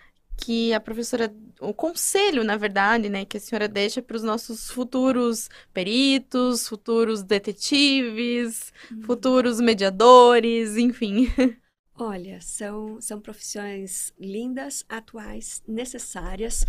que 0.40 0.72
a 0.72 0.80
professora, 0.80 1.32
o 1.60 1.74
conselho, 1.74 2.42
na 2.42 2.56
verdade, 2.56 3.08
né, 3.08 3.24
que 3.24 3.36
a 3.36 3.40
senhora 3.40 3.68
deixa 3.68 4.00
para 4.00 4.16
os 4.16 4.22
nossos 4.22 4.70
futuros 4.70 5.50
peritos, 5.72 6.66
futuros 6.66 7.22
detetives, 7.22 8.72
hum. 8.90 9.02
futuros 9.02 9.60
mediadores, 9.60 10.76
enfim. 10.76 11.26
Olha, 11.94 12.40
são, 12.40 12.98
são 13.00 13.20
profissões 13.20 14.12
lindas, 14.18 14.82
atuais, 14.88 15.62
necessárias, 15.68 16.64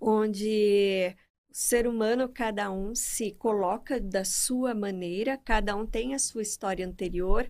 onde 0.00 1.16
o 1.50 1.54
ser 1.54 1.88
humano, 1.88 2.28
cada 2.28 2.70
um 2.70 2.94
se 2.94 3.32
coloca 3.32 3.98
da 4.00 4.24
sua 4.24 4.74
maneira, 4.74 5.36
cada 5.36 5.74
um 5.74 5.84
tem 5.84 6.14
a 6.14 6.18
sua 6.18 6.42
história 6.42 6.86
anterior, 6.86 7.48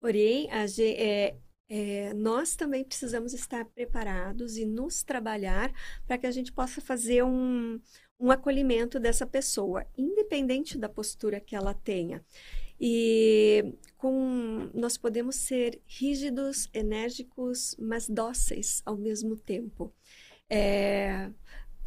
porém, 0.00 0.48
a, 0.52 0.64
é, 0.80 1.36
é, 1.68 2.14
nós 2.14 2.56
também 2.56 2.82
precisamos 2.82 3.34
estar 3.34 3.64
preparados 3.66 4.56
e 4.56 4.64
nos 4.64 5.02
trabalhar 5.02 5.72
para 6.06 6.16
que 6.16 6.26
a 6.26 6.30
gente 6.30 6.52
possa 6.52 6.80
fazer 6.80 7.22
um, 7.22 7.78
um 8.18 8.30
acolhimento 8.30 8.98
dessa 8.98 9.26
pessoa, 9.26 9.86
independente 9.96 10.78
da 10.78 10.88
postura 10.88 11.40
que 11.40 11.54
ela 11.54 11.74
tenha. 11.74 12.24
E 12.80 13.74
com 13.96 14.70
nós 14.72 14.96
podemos 14.96 15.36
ser 15.36 15.80
rígidos, 15.86 16.68
enérgicos, 16.72 17.76
mas 17.78 18.08
dóceis 18.08 18.80
ao 18.86 18.96
mesmo 18.96 19.36
tempo. 19.36 19.92
É, 20.48 21.30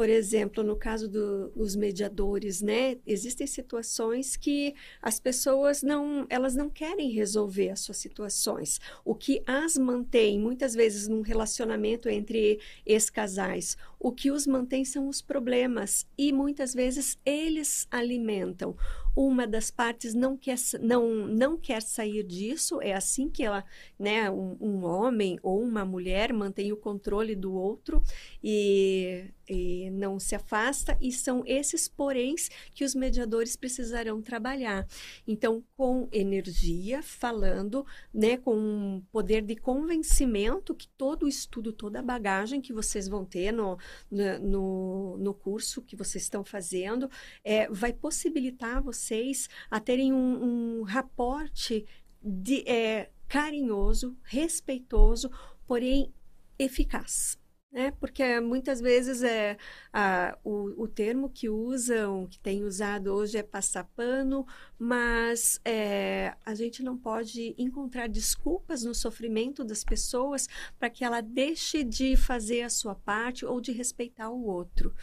por 0.02 0.10
exemplo, 0.10 0.64
no 0.64 0.76
caso 0.76 1.08
dos 1.08 1.76
mediadores, 1.76 2.60
né, 2.60 2.98
existem 3.06 3.46
situações 3.46 4.36
que 4.36 4.74
as 5.00 5.20
pessoas 5.20 5.84
não, 5.84 6.26
elas 6.28 6.56
não 6.56 6.72
querem 6.72 7.12
resolver 7.12 7.70
as 7.70 7.82
suas 7.82 7.98
situações. 7.98 8.82
O 9.06 9.14
que 9.14 9.44
as 9.46 9.78
mantém, 9.78 10.40
muitas 10.40 10.74
vezes 10.74 11.08
num 11.08 11.22
relacionamento 11.22 12.10
entre 12.10 12.60
ex-casais, 12.84 13.78
o 14.00 14.12
que 14.12 14.32
os 14.32 14.48
mantém 14.48 14.84
são 14.84 15.08
os 15.08 15.22
problemas 15.22 16.08
e 16.18 16.34
muitas 16.34 16.74
vezes 16.74 17.20
eles 17.24 17.88
alimentam. 17.92 18.76
uma 19.16 19.46
das 19.46 19.70
partes 19.70 20.14
não 20.14 20.38
quer, 20.38 20.56
não, 20.82 21.28
não 21.28 21.58
quer 21.58 21.82
sair 21.82 22.24
disso, 22.24 22.82
é 22.82 22.94
assim 22.94 23.30
que 23.30 23.44
ela, 23.44 23.64
né, 24.00 24.32
um, 24.32 24.58
um 24.60 24.86
homem 24.86 25.38
ou 25.44 25.62
uma 25.62 25.84
mulher 25.84 26.32
mantém 26.34 26.72
o 26.72 26.78
controle 26.78 27.36
do 27.36 27.54
outro 27.54 28.02
e, 28.44 29.26
e 29.52 29.90
não 29.90 30.18
se 30.18 30.34
afasta, 30.34 30.98
e 31.02 31.12
são 31.12 31.44
esses 31.46 31.88
poréns 31.88 32.50
que 32.74 32.86
os 32.86 32.96
mediadores 32.96 33.58
precisarão 33.58 34.22
trabalhar. 34.22 34.88
Então, 35.28 35.62
com 35.76 36.08
energia, 36.12 37.04
falando, 37.04 37.86
né, 38.14 38.38
com 38.38 38.56
um 38.56 39.04
poder 39.12 39.42
de 39.42 39.58
convencimento 39.58 40.74
que 40.74 40.88
todo 40.98 41.24
o 41.24 41.28
estudo, 41.28 41.74
toda 41.74 42.00
a 42.00 42.04
bagagem 42.04 42.62
que 42.62 42.72
vocês 42.72 43.10
vão 43.10 43.26
ter 43.26 43.52
no, 43.52 43.78
no, 44.10 45.18
no 45.18 45.34
curso 45.34 45.82
que 45.82 45.98
vocês 45.98 46.24
estão 46.24 46.46
fazendo, 46.46 47.10
é, 47.44 47.68
vai 47.70 47.92
possibilitar 47.92 48.82
vocês 48.82 49.50
a 49.70 49.82
terem 49.82 50.14
um, 50.14 50.80
um 50.80 50.84
raporte 50.84 51.86
de, 52.24 52.64
é, 52.70 53.12
carinhoso, 53.28 54.16
respeitoso, 54.24 55.30
porém 55.68 56.14
eficaz 56.58 57.41
né? 57.72 57.92
Porque 58.00 58.40
muitas 58.40 58.82
vezes 58.82 59.24
é 59.24 59.58
a, 59.94 60.38
o, 60.44 60.84
o 60.84 60.88
termo 60.88 61.30
que 61.30 61.50
usam, 61.50 62.28
que 62.28 62.38
tem 62.40 62.64
usado 62.64 63.08
hoje 63.08 63.38
é 63.38 63.44
passar 63.44 63.86
pano, 63.96 64.46
mas 64.78 65.62
é, 65.64 66.36
a 66.46 66.54
gente 66.54 66.84
não 66.84 66.98
pode 66.98 67.56
encontrar 67.58 68.10
desculpas 68.10 68.84
no 68.84 68.94
sofrimento 68.94 69.64
das 69.64 69.84
pessoas 69.84 70.50
para 70.78 70.90
que 70.90 71.04
ela 71.04 71.22
deixe 71.22 71.84
de 71.84 72.18
fazer 72.18 72.64
a 72.64 72.70
sua 72.70 72.96
parte 72.96 73.46
ou 73.46 73.62
de 73.62 73.72
respeitar 73.72 74.30
o 74.30 74.46
outro. 74.46 74.94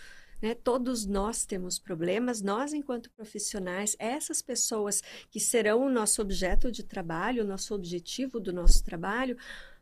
Né? 0.42 0.54
Todos 0.54 1.06
nós 1.06 1.44
temos 1.44 1.78
problemas, 1.78 2.42
nós, 2.42 2.72
enquanto 2.72 3.10
profissionais, 3.10 3.96
essas 3.98 4.42
pessoas 4.42 5.02
que 5.30 5.40
serão 5.40 5.86
o 5.86 5.90
nosso 5.90 6.20
objeto 6.22 6.70
de 6.70 6.84
trabalho, 6.84 7.42
o 7.42 7.46
nosso 7.46 7.74
objetivo 7.74 8.38
do 8.38 8.52
nosso 8.52 8.84
trabalho, 8.84 9.36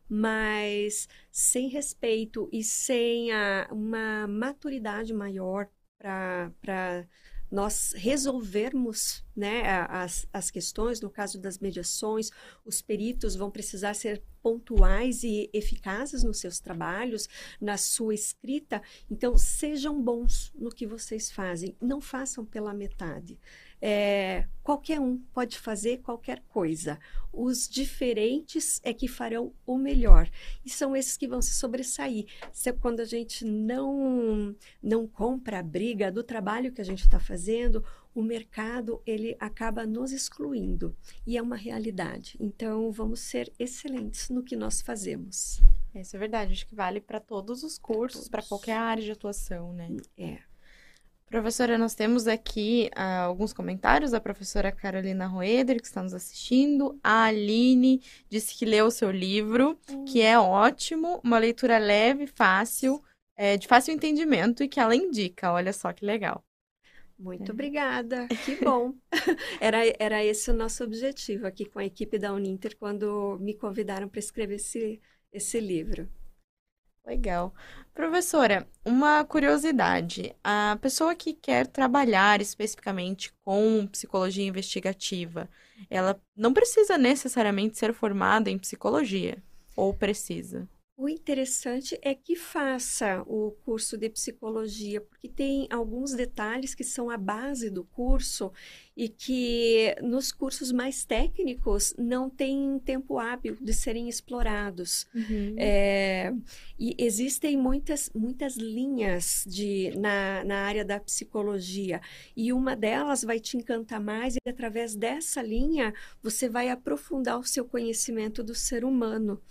mas 0.09 1.09
sem 1.31 1.69
respeito 1.69 2.49
e 2.53 2.63
sem 2.63 3.33
a, 3.33 3.69
uma 3.71 4.27
maturidade 4.27 5.13
maior 5.13 5.69
para 5.99 7.07
nós 7.51 7.93
resolvermos 7.97 9.25
né, 9.35 9.63
as, 9.89 10.27
as 10.33 10.51
questões, 10.51 11.01
no 11.01 11.11
caso 11.11 11.41
das 11.41 11.59
mediações, 11.59 12.31
os 12.65 12.83
peritos 12.83 13.37
vão 13.37 13.51
precisar 13.51 13.95
ser 13.95 14.23
pontuais 14.43 15.23
e 15.23 15.49
eficazes 15.53 16.23
nos 16.23 16.39
seus 16.39 16.61
trabalhos, 16.61 17.29
na 17.61 17.77
sua 17.77 18.15
escrita. 18.15 18.83
Então, 19.11 19.37
sejam 19.39 20.01
bons 20.03 20.53
no 20.55 20.71
que 20.71 20.87
vocês 20.87 21.31
fazem, 21.31 21.77
não 21.81 22.01
façam 22.01 22.45
pela 22.45 22.75
metade. 22.75 23.39
É, 23.81 24.47
qualquer 24.63 25.01
um 25.01 25.19
pode 25.33 25.59
fazer 25.59 25.99
qualquer 25.99 26.43
coisa. 26.49 26.99
Os 27.33 27.69
diferentes 27.69 28.81
é 28.83 28.95
que 28.95 29.07
farão 29.07 29.53
o 29.67 29.77
melhor. 29.77 30.29
E 30.65 30.71
são 30.71 30.97
esses 30.97 31.17
que 31.17 31.29
vão 31.29 31.43
se 31.43 31.55
sobressair. 31.55 32.27
Se, 32.53 32.73
quando 32.73 33.01
a 33.01 33.05
gente 33.05 33.45
não, 33.45 34.57
não 34.83 35.07
compra 35.07 35.59
a 35.59 35.63
briga 35.63 36.11
do 36.11 36.25
trabalho 36.25 36.73
que 36.73 36.81
a 36.81 36.85
gente 36.85 37.03
está 37.03 37.21
fazendo, 37.21 37.85
o 38.15 38.23
mercado 38.23 39.03
ele 39.07 39.37
acaba 39.39 39.85
nos 39.85 40.11
excluindo. 40.11 40.97
E 41.27 41.37
é 41.37 41.43
uma 41.43 41.57
realidade. 41.57 42.37
Então, 42.41 42.91
vamos 42.91 43.21
ser 43.21 43.53
excelentes 43.59 44.31
no 44.31 44.43
que 44.43 44.57
nós 44.57 44.81
fazemos. 44.81 45.61
Isso 45.95 46.17
é 46.17 46.19
verdade. 46.19 46.53
Acho 46.53 46.67
que 46.67 46.75
vale 46.75 47.01
para 47.01 47.21
todos 47.21 47.63
os 47.63 47.79
cursos, 47.79 48.29
para 48.29 48.43
qualquer 48.43 48.79
área 48.79 49.03
de 49.03 49.13
atuação, 49.13 49.73
né? 49.75 49.89
É. 50.17 50.39
Professora, 51.29 51.77
nós 51.77 51.95
temos 51.95 52.29
aqui 52.29 52.89
uh, 52.97 53.27
alguns 53.27 53.53
comentários 53.53 54.13
da 54.13 54.21
professora 54.21 54.71
Carolina 54.71 55.27
Roeder, 55.27 55.81
que 55.81 55.87
está 55.87 56.01
nos 56.01 56.15
assistindo. 56.15 56.99
A 57.03 57.25
Aline 57.25 58.01
disse 58.31 58.55
que 58.55 58.65
leu 58.65 58.87
o 58.87 58.91
seu 58.93 59.11
livro, 59.11 59.77
uhum. 59.91 60.05
que 60.05 60.23
é 60.23 60.39
ótimo, 60.39 61.21
uma 61.25 61.39
leitura 61.39 61.79
leve, 61.79 62.29
fácil, 62.29 63.03
é, 63.37 63.57
de 63.57 63.67
fácil 63.67 63.93
entendimento 63.93 64.63
e 64.63 64.69
que 64.69 64.79
ela 64.79 64.95
indica. 64.95 65.53
Olha 65.53 65.73
só 65.73 65.93
que 65.93 66.07
legal. 66.07 66.45
Muito 67.19 67.51
é. 67.51 67.53
obrigada, 67.53 68.29
que 68.45 68.55
bom. 68.65 68.95
era, 69.61 69.79
era 69.99 70.25
esse 70.25 70.49
o 70.53 70.55
nosso 70.55 70.85
objetivo 70.85 71.45
aqui 71.45 71.65
com 71.65 71.81
a 71.81 71.85
equipe 71.85 72.19
da 72.19 72.33
Uninter 72.33 72.77
quando 72.77 73.37
me 73.41 73.53
convidaram 73.53 74.09
para 74.09 74.21
escrever 74.21 74.57
esse, 74.57 75.01
esse 75.33 75.59
livro. 75.59 76.09
Legal. 77.07 77.55
Professora, 77.95 78.69
uma 78.85 79.25
curiosidade. 79.25 80.35
A 80.43 80.77
pessoa 80.83 81.15
que 81.15 81.33
quer 81.33 81.67
trabalhar 81.67 82.41
especificamente 82.41 83.33
com 83.45 83.87
psicologia 83.87 84.45
investigativa, 84.45 85.49
ela 85.89 86.21
não 86.37 86.53
precisa 86.53 86.99
necessariamente 86.99 87.79
ser 87.79 87.95
formada 87.95 88.51
em 88.51 88.59
psicologia, 88.59 89.43
ou 89.77 89.95
precisa? 89.95 90.69
O 90.99 91.11
interessante 91.11 91.99
é 92.01 92.15
que 92.15 92.35
faça 92.35 93.23
o 93.27 93.51
curso 93.67 93.99
de 93.99 94.09
psicologia, 94.09 94.99
porque 94.99 95.29
tem 95.29 95.67
alguns 95.71 96.15
detalhes 96.15 96.75
que 96.75 96.83
são 96.83 97.11
a 97.11 97.19
base 97.19 97.69
do 97.69 97.85
curso 97.85 98.51
e 98.97 99.07
que 99.07 99.95
nos 100.03 100.33
cursos 100.33 100.73
mais 100.73 101.05
técnicos 101.05 101.95
não 101.99 102.31
tem 102.31 102.81
tempo 102.83 103.19
hábil 103.19 103.59
de 103.61 103.75
serem 103.75 104.09
explorados. 104.09 105.07
Uhum. 105.15 105.55
É, 105.59 106.33
e 106.79 106.97
existem 106.99 107.59
muitas, 107.59 108.11
muitas 108.15 108.57
linhas 108.57 109.45
de, 109.47 109.93
na, 109.99 110.45
na 110.45 110.63
área 110.63 110.83
da 110.83 110.99
psicologia, 110.99 112.01
e 112.35 112.55
uma 112.55 112.75
delas 112.75 113.23
vai 113.23 113.39
te 113.39 113.59
encantar 113.59 114.01
mais, 114.01 114.37
e 114.37 114.49
através 114.49 114.95
dessa 114.95 115.43
linha 115.43 115.93
você 116.23 116.49
vai 116.49 116.71
aprofundar 116.71 117.39
o 117.39 117.45
seu 117.45 117.67
conhecimento 117.67 118.43
do 118.43 118.55
ser 118.55 118.83
humano. 118.83 119.43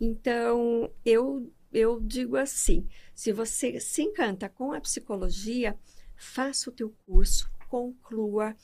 Então, 0.00 0.90
eu, 1.04 1.50
eu 1.72 2.00
digo 2.00 2.36
assim: 2.36 2.86
se 3.14 3.32
você 3.32 3.80
se 3.80 4.02
encanta 4.02 4.48
com 4.48 4.72
a 4.72 4.80
psicologia, 4.80 5.78
faça 6.16 6.70
o 6.70 6.72
teu 6.72 6.94
curso, 7.06 7.50
conclua 7.68 8.54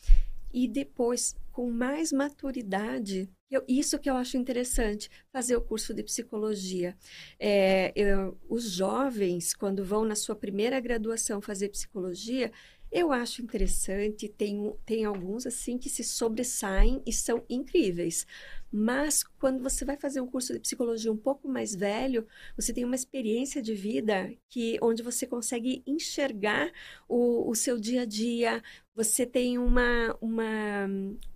e 0.53 0.69
depois, 0.69 1.35
com 1.51 1.71
mais 1.71 2.13
maturidade, 2.13 3.29
eu, 3.51 3.65
isso 3.67 3.99
que 3.99 4.09
eu 4.09 4.17
acho 4.17 4.37
interessante, 4.37 5.11
fazer 5.33 5.57
o 5.57 5.61
curso 5.63 5.95
de 5.95 6.03
psicologia. 6.03 6.97
É, 7.39 7.93
eu, 7.95 8.39
os 8.49 8.71
jovens, 8.71 9.55
quando 9.55 9.85
vão 9.85 10.05
na 10.05 10.15
sua 10.15 10.37
primeira 10.37 10.79
graduação 10.81 11.41
fazer 11.41 11.69
psicologia, 11.71 12.51
eu 12.91 13.11
acho 13.11 13.41
interessante, 13.43 14.29
tem, 14.29 14.75
tem 14.85 15.05
alguns 15.07 15.47
assim 15.47 15.79
que 15.79 15.89
se 15.89 16.05
sobressaem 16.05 17.03
e 17.07 17.13
são 17.13 17.43
incríveis. 17.49 18.27
Mas 18.73 19.23
quando 19.23 19.63
você 19.63 19.85
vai 19.85 19.99
fazer 19.99 20.23
um 20.23 20.27
curso 20.27 20.55
de 20.55 20.61
psicologia 20.61 21.13
um 21.13 21.17
pouco 21.17 21.47
mais 21.47 21.75
velho, 21.75 22.27
você 22.57 22.73
tem 22.73 22.85
uma 22.87 22.95
experiência 22.95 23.61
de 23.61 23.75
vida 23.75 24.33
que 24.49 24.79
onde 24.81 25.03
você 25.03 25.27
consegue 25.27 25.83
enxergar 25.87 26.73
o, 27.07 27.51
o 27.51 27.55
seu 27.55 27.79
dia 27.79 28.03
a 28.03 28.05
dia, 28.07 28.63
você 28.95 29.27
tem 29.27 29.59
uma, 29.59 30.17
uma, 30.23 30.89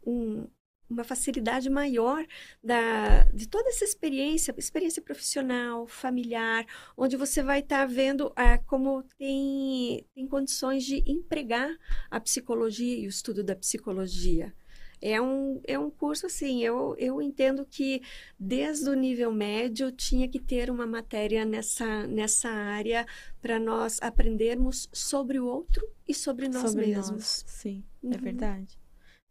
um, 0.07 0.46
uma 0.88 1.05
facilidade 1.05 1.68
maior 1.68 2.25
da, 2.64 3.25
de 3.25 3.46
toda 3.46 3.68
essa 3.68 3.85
experiência, 3.85 4.55
experiência 4.57 5.03
profissional, 5.03 5.87
familiar, 5.87 6.64
onde 6.96 7.16
você 7.16 7.42
vai 7.42 7.61
estar 7.61 7.81
tá 7.81 7.87
vendo 7.87 8.33
é, 8.35 8.57
como 8.59 9.03
tem, 9.18 10.07
tem 10.14 10.27
condições 10.27 10.85
de 10.85 11.03
empregar 11.07 11.68
a 12.11 12.18
psicologia 12.18 12.99
e 12.99 13.07
o 13.07 13.11
estudo 13.11 13.44
da 13.44 13.55
psicologia. 13.55 14.55
É 15.00 15.20
um, 15.20 15.61
é 15.64 15.78
um 15.78 15.90
curso 15.90 16.26
assim, 16.26 16.62
eu, 16.62 16.94
eu 16.98 17.20
entendo 17.20 17.66
que 17.66 18.02
desde 18.38 18.88
o 18.88 18.94
nível 18.94 19.30
médio 19.32 19.92
tinha 19.92 20.28
que 20.28 20.40
ter 20.40 20.70
uma 20.70 20.87
matéria 20.87 21.44
nessa, 21.44 22.06
nessa 22.06 22.48
área 22.48 23.06
para 23.40 23.59
nós 23.59 24.00
aprendermos 24.00 24.88
sobre 24.92 25.38
o 25.38 25.46
outro 25.46 25.87
e 26.09 26.14
sobre 26.14 26.48
nós 26.48 26.70
sobre 26.70 26.87
mesmos. 26.87 27.11
Nós. 27.11 27.44
Sim, 27.46 27.85
é 28.02 28.06
uhum. 28.06 28.12
é 28.14 28.18
verdade. 28.18 28.78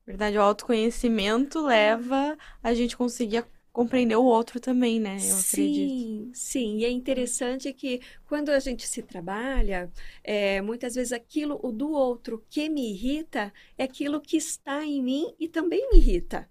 Verdade, 0.05 0.37
o 0.37 0.41
autoconhecimento 0.41 1.59
leva 1.65 2.37
a 2.61 2.73
gente 2.75 2.95
conseguir 2.95 3.37
compreender 3.75 4.15
o 4.15 4.23
outro 4.23 4.57
também, 4.57 5.01
né? 5.01 5.15
Eu 5.15 5.19
sim, 5.19 6.21
acredito. 6.21 6.37
sim. 6.37 6.77
E 6.77 6.85
é 6.85 6.89
interessante 6.89 7.73
que 7.73 7.99
quando 8.25 8.49
a 8.49 8.59
gente 8.59 8.87
se 8.87 9.03
trabalha, 9.03 9.91
é, 10.23 10.61
muitas 10.61 10.95
vezes 10.95 11.11
aquilo 11.11 11.59
o 11.61 11.73
do 11.73 11.91
outro 11.91 12.41
que 12.49 12.69
me 12.69 12.93
irrita 12.93 13.51
é 13.77 13.83
aquilo 13.83 14.21
que 14.21 14.37
está 14.37 14.85
em 14.85 15.03
mim 15.03 15.35
e 15.37 15.49
também 15.49 15.89
me 15.91 15.97
irrita. 15.97 16.49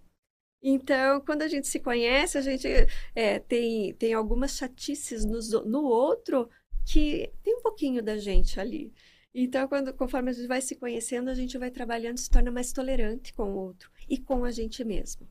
Então, 0.62 1.22
quando 1.22 1.40
a 1.40 1.48
gente 1.48 1.66
se 1.66 1.80
conhece, 1.80 2.37
a 2.37 2.42
gente 2.42 2.68
é, 3.14 3.38
tem, 3.38 3.94
tem 3.94 4.12
algumas 4.12 4.52
chatices 4.52 5.24
no, 5.24 5.40
no 5.64 5.82
outro 5.84 6.50
que 6.84 7.32
tem 7.42 7.56
um 7.56 7.62
pouquinho 7.62 8.02
da 8.02 8.18
gente 8.18 8.60
ali. 8.60 8.92
Então, 9.34 9.66
quando, 9.66 9.94
conforme 9.94 10.28
a 10.30 10.34
gente 10.34 10.46
vai 10.46 10.60
se 10.60 10.76
conhecendo, 10.76 11.30
a 11.30 11.34
gente 11.34 11.56
vai 11.56 11.70
trabalhando, 11.70 12.18
se 12.18 12.28
torna 12.28 12.50
mais 12.50 12.70
tolerante 12.70 13.32
com 13.32 13.54
o 13.54 13.56
outro 13.56 13.90
e 14.08 14.18
com 14.18 14.44
a 14.44 14.50
gente 14.50 14.84
mesmo. 14.84 15.26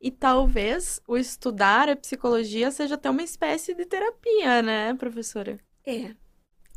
E 0.00 0.10
talvez 0.10 1.00
o 1.06 1.16
estudar 1.16 1.88
a 1.88 1.96
psicologia 1.96 2.70
seja 2.70 2.94
até 2.94 3.10
uma 3.10 3.22
espécie 3.22 3.74
de 3.74 3.84
terapia, 3.86 4.62
né, 4.62 4.94
professora? 4.94 5.58
É, 5.84 6.14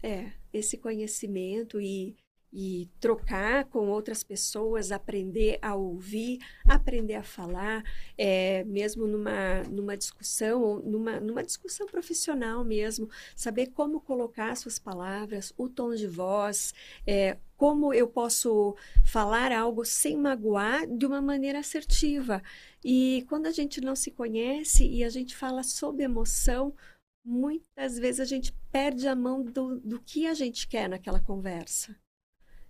é. 0.02 0.32
Esse 0.54 0.78
conhecimento 0.78 1.82
e, 1.82 2.16
e 2.52 2.88
trocar 3.00 3.66
com 3.66 3.90
outras 3.90 4.24
pessoas, 4.24 4.92
aprender 4.92 5.58
a 5.62 5.74
ouvir, 5.74 6.38
aprender 6.66 7.16
a 7.16 7.24
falar, 7.24 7.84
é, 8.16 8.64
mesmo 8.66 9.08
numa, 9.08 9.64
numa 9.64 9.98
discussão, 9.98 10.62
ou 10.62 10.84
numa, 10.84 11.20
numa 11.20 11.44
discussão 11.44 11.88
profissional 11.88 12.64
mesmo, 12.64 13.10
saber 13.36 13.68
como 13.68 14.00
colocar 14.00 14.56
suas 14.56 14.78
palavras, 14.78 15.52
o 15.58 15.68
tom 15.68 15.96
de 15.96 16.06
voz, 16.06 16.74
é, 17.08 17.38
como 17.58 17.94
eu 17.94 18.08
posso 18.08 18.76
falar 19.04 19.52
algo 19.52 19.84
sem 19.84 20.18
magoar 20.18 20.86
de 20.86 21.06
uma 21.06 21.22
maneira 21.22 21.60
assertiva. 21.60 22.44
E 22.84 23.26
quando 23.30 23.46
a 23.46 23.52
gente 23.52 23.80
não 23.80 23.96
se 23.96 24.12
conhece 24.12 24.86
e 24.86 25.04
a 25.04 25.10
gente 25.10 25.36
fala 25.36 25.64
sob 25.64 26.04
emoção, 26.04 26.76
muitas 27.24 27.98
vezes 27.98 28.20
a 28.20 28.26
gente 28.26 28.54
perde 28.72 29.08
a 29.08 29.16
mão 29.16 29.44
do, 29.44 29.80
do 29.80 30.02
que 30.02 30.28
a 30.28 30.34
gente 30.34 30.68
quer 30.68 30.90
naquela 30.90 31.20
conversa. 31.20 31.96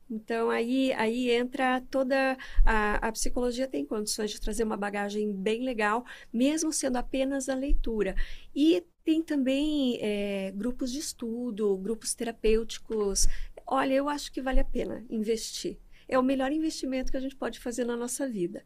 Então, 0.10 0.52
aí, 0.52 0.94
aí 0.94 1.32
entra 1.32 1.82
toda. 1.90 2.38
A, 2.64 3.08
a 3.08 3.12
psicologia 3.12 3.68
tem 3.68 3.86
condições 3.86 4.30
de 4.30 4.40
trazer 4.40 4.64
uma 4.64 4.78
bagagem 4.78 5.34
bem 5.34 5.64
legal, 5.64 6.06
mesmo 6.32 6.72
sendo 6.72 6.98
apenas 6.98 7.50
a 7.50 7.56
leitura. 7.56 8.14
E 8.54 8.86
tem 9.04 9.24
também 9.24 9.98
é, 10.02 10.52
grupos 10.52 10.92
de 10.92 11.00
estudo, 11.00 11.76
grupos 11.78 12.14
terapêuticos. 12.14 13.28
Olha, 13.66 13.94
eu 13.94 14.08
acho 14.08 14.32
que 14.32 14.42
vale 14.42 14.60
a 14.60 14.66
pena 14.66 15.04
investir. 15.10 15.80
É 16.08 16.20
o 16.20 16.24
melhor 16.24 16.52
investimento 16.52 17.12
que 17.12 17.18
a 17.18 17.22
gente 17.22 17.36
pode 17.36 17.60
fazer 17.60 17.86
na 17.86 17.96
nossa 17.98 18.30
vida 18.30 18.64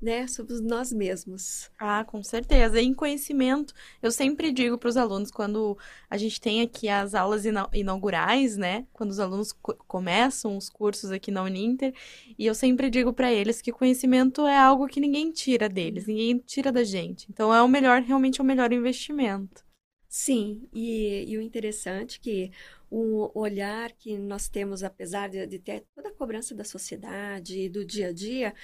né? 0.00 0.26
Somos 0.26 0.60
nós 0.60 0.92
mesmos. 0.92 1.70
Ah, 1.78 2.04
com 2.04 2.22
certeza. 2.22 2.80
E 2.80 2.84
em 2.84 2.94
conhecimento, 2.94 3.74
eu 4.02 4.10
sempre 4.10 4.52
digo 4.52 4.78
para 4.78 4.88
os 4.88 4.96
alunos, 4.96 5.30
quando 5.30 5.76
a 6.08 6.16
gente 6.16 6.40
tem 6.40 6.60
aqui 6.62 6.88
as 6.88 7.14
aulas 7.14 7.44
inaugurais, 7.72 8.56
né? 8.56 8.86
Quando 8.92 9.10
os 9.10 9.20
alunos 9.20 9.52
co 9.52 9.74
começam 9.86 10.56
os 10.56 10.68
cursos 10.68 11.10
aqui 11.10 11.30
na 11.30 11.42
Uninter, 11.42 11.94
e 12.38 12.46
eu 12.46 12.54
sempre 12.54 12.90
digo 12.90 13.12
para 13.12 13.32
eles 13.32 13.60
que 13.62 13.72
conhecimento 13.72 14.46
é 14.46 14.56
algo 14.56 14.86
que 14.86 15.00
ninguém 15.00 15.30
tira 15.30 15.68
deles, 15.68 16.06
ninguém 16.06 16.38
tira 16.38 16.70
da 16.70 16.84
gente. 16.84 17.26
Então 17.30 17.52
é 17.54 17.62
o 17.62 17.68
melhor, 17.68 18.02
realmente 18.02 18.40
é 18.40 18.44
o 18.44 18.46
melhor 18.46 18.72
investimento. 18.72 19.64
Sim, 20.08 20.68
e, 20.72 21.24
e 21.28 21.36
o 21.36 21.40
interessante 21.40 22.18
é 22.18 22.22
que 22.22 22.52
o 22.88 23.36
olhar 23.36 23.90
que 23.90 24.16
nós 24.16 24.48
temos, 24.48 24.84
apesar 24.84 25.28
de, 25.28 25.44
de 25.44 25.58
ter 25.58 25.84
toda 25.92 26.08
a 26.10 26.14
cobrança 26.14 26.54
da 26.54 26.62
sociedade 26.62 27.58
e 27.58 27.68
do 27.68 27.84
dia 27.84 28.10
a 28.10 28.12
dia, 28.12 28.54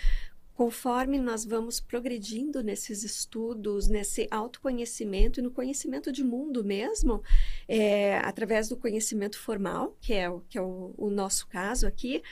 conforme 0.60 1.18
nós 1.18 1.42
vamos 1.42 1.80
progredindo 1.80 2.62
nesses 2.62 3.02
estudos, 3.02 3.88
nesse 3.88 4.28
autoconhecimento 4.30 5.40
e 5.40 5.42
no 5.42 5.50
conhecimento 5.50 6.12
de 6.12 6.22
mundo 6.22 6.62
mesmo, 6.62 7.22
é, 7.66 8.18
através 8.18 8.68
do 8.68 8.76
conhecimento 8.76 9.38
formal, 9.38 9.96
que 10.02 10.12
é, 10.12 10.30
que 10.50 10.58
é 10.58 10.60
o, 10.60 10.92
o 10.98 11.08
nosso 11.08 11.48
caso 11.48 11.86
aqui, 11.86 12.22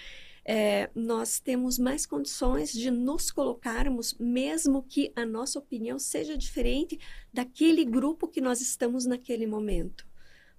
é, 0.44 0.90
nós 0.94 1.40
temos 1.40 1.78
mais 1.78 2.04
condições 2.04 2.70
de 2.70 2.90
nos 2.90 3.30
colocarmos, 3.30 4.14
mesmo 4.20 4.82
que 4.82 5.10
a 5.16 5.24
nossa 5.24 5.58
opinião 5.58 5.98
seja 5.98 6.36
diferente 6.36 7.00
daquele 7.32 7.82
grupo 7.82 8.28
que 8.28 8.42
nós 8.42 8.60
estamos 8.60 9.06
naquele 9.06 9.46
momento. 9.46 10.06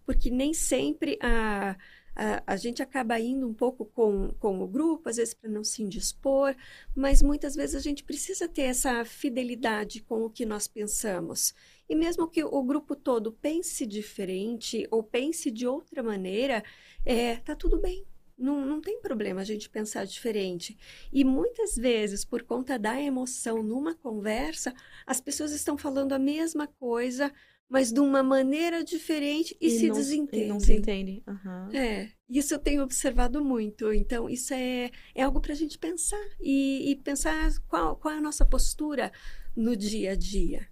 Porque 0.07 0.31
nem 0.31 0.55
sempre 0.55 1.19
a 1.21 1.77
a, 2.19 2.43
a 2.45 2.57
gente 2.57 2.83
acaba 2.83 3.17
indo 3.17 3.47
um 3.47 3.53
pouco 3.53 3.85
com, 3.85 4.29
com 4.39 4.61
o 4.61 4.67
grupo, 4.67 5.07
às 5.07 5.15
vezes 5.15 5.33
para 5.33 5.49
não 5.49 5.63
se 5.63 5.81
indispor, 5.81 6.53
mas 6.93 7.21
muitas 7.21 7.55
vezes 7.55 7.75
a 7.75 7.79
gente 7.79 8.03
precisa 8.03 8.45
ter 8.45 8.63
essa 8.63 9.05
fidelidade 9.05 10.01
com 10.01 10.25
o 10.25 10.29
que 10.29 10.45
nós 10.45 10.67
pensamos. 10.67 11.53
E 11.87 11.95
mesmo 11.95 12.27
que 12.27 12.43
o 12.43 12.61
grupo 12.61 12.93
todo 12.93 13.31
pense 13.31 13.85
diferente 13.85 14.85
ou 14.91 15.01
pense 15.01 15.49
de 15.49 15.65
outra 15.65 16.03
maneira, 16.03 16.61
é, 17.05 17.37
tá 17.37 17.55
tudo 17.55 17.79
bem. 17.79 18.05
Não, 18.37 18.65
não 18.65 18.81
tem 18.81 18.99
problema 18.99 19.39
a 19.39 19.45
gente 19.45 19.69
pensar 19.69 20.05
diferente. 20.05 20.77
E 21.13 21.23
muitas 21.23 21.75
vezes, 21.77 22.25
por 22.25 22.43
conta 22.43 22.77
da 22.77 23.01
emoção 23.01 23.63
numa 23.63 23.95
conversa, 23.95 24.73
as 25.05 25.21
pessoas 25.21 25.53
estão 25.53 25.77
falando 25.77 26.11
a 26.11 26.19
mesma 26.19 26.67
coisa, 26.67 27.33
mas 27.69 27.91
de 27.91 27.99
uma 27.99 28.23
maneira 28.23 28.83
diferente 28.83 29.55
e, 29.61 29.67
e 29.67 29.69
se 29.69 29.87
não, 29.87 29.95
desentendem. 29.95 30.45
E 30.45 30.49
não 30.49 30.59
se 30.59 30.73
entendem. 30.73 31.23
Uhum. 31.27 31.69
É, 31.71 32.11
isso 32.27 32.53
eu 32.53 32.59
tenho 32.59 32.81
observado 32.81 33.45
muito. 33.45 33.93
Então, 33.93 34.27
isso 34.27 34.53
é, 34.53 34.89
é 35.13 35.21
algo 35.21 35.39
para 35.39 35.53
a 35.53 35.55
gente 35.55 35.77
pensar 35.77 36.25
e, 36.41 36.91
e, 36.91 36.95
pensar 36.95 37.51
qual, 37.67 37.95
qual 37.95 38.15
é 38.15 38.17
a 38.17 38.21
nossa 38.21 38.43
postura 38.43 39.11
no 39.55 39.75
dia 39.75 40.13
a 40.13 40.15
dia. 40.15 40.67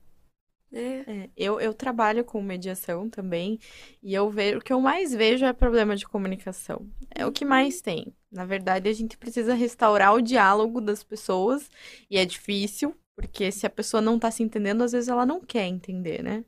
Né? 0.71 1.03
É, 1.07 1.29
eu, 1.38 1.62
eu 1.62 1.73
trabalho 1.73 2.25
com 2.25 2.41
mediação 2.41 3.10
também 3.10 3.60
e 4.01 4.13
eu 4.13 4.29
vejo 4.29 4.57
o 4.57 4.62
que 4.62 4.73
eu 4.73 4.81
mais 4.81 5.13
vejo 5.13 5.45
é 5.45 5.53
problema 5.53 5.95
de 5.95 6.07
comunicação. 6.07 6.89
É 7.13 7.27
o 7.27 7.31
que 7.31 7.43
uhum. 7.43 7.49
mais 7.49 7.79
tem. 7.79 8.12
Na 8.31 8.43
verdade, 8.43 8.89
a 8.89 8.93
gente 8.93 9.17
precisa 9.17 9.53
restaurar 9.53 10.15
o 10.15 10.21
diálogo 10.21 10.81
das 10.81 11.03
pessoas 11.03 11.69
e 12.10 12.17
é 12.17 12.25
difícil, 12.25 12.95
porque 13.15 13.51
se 13.51 13.67
a 13.67 13.69
pessoa 13.69 14.01
não 14.01 14.15
está 14.15 14.31
se 14.31 14.41
entendendo, 14.41 14.83
às 14.83 14.93
vezes 14.93 15.10
ela 15.10 15.27
não 15.27 15.39
quer 15.39 15.67
entender, 15.67 16.23
né? 16.23 16.43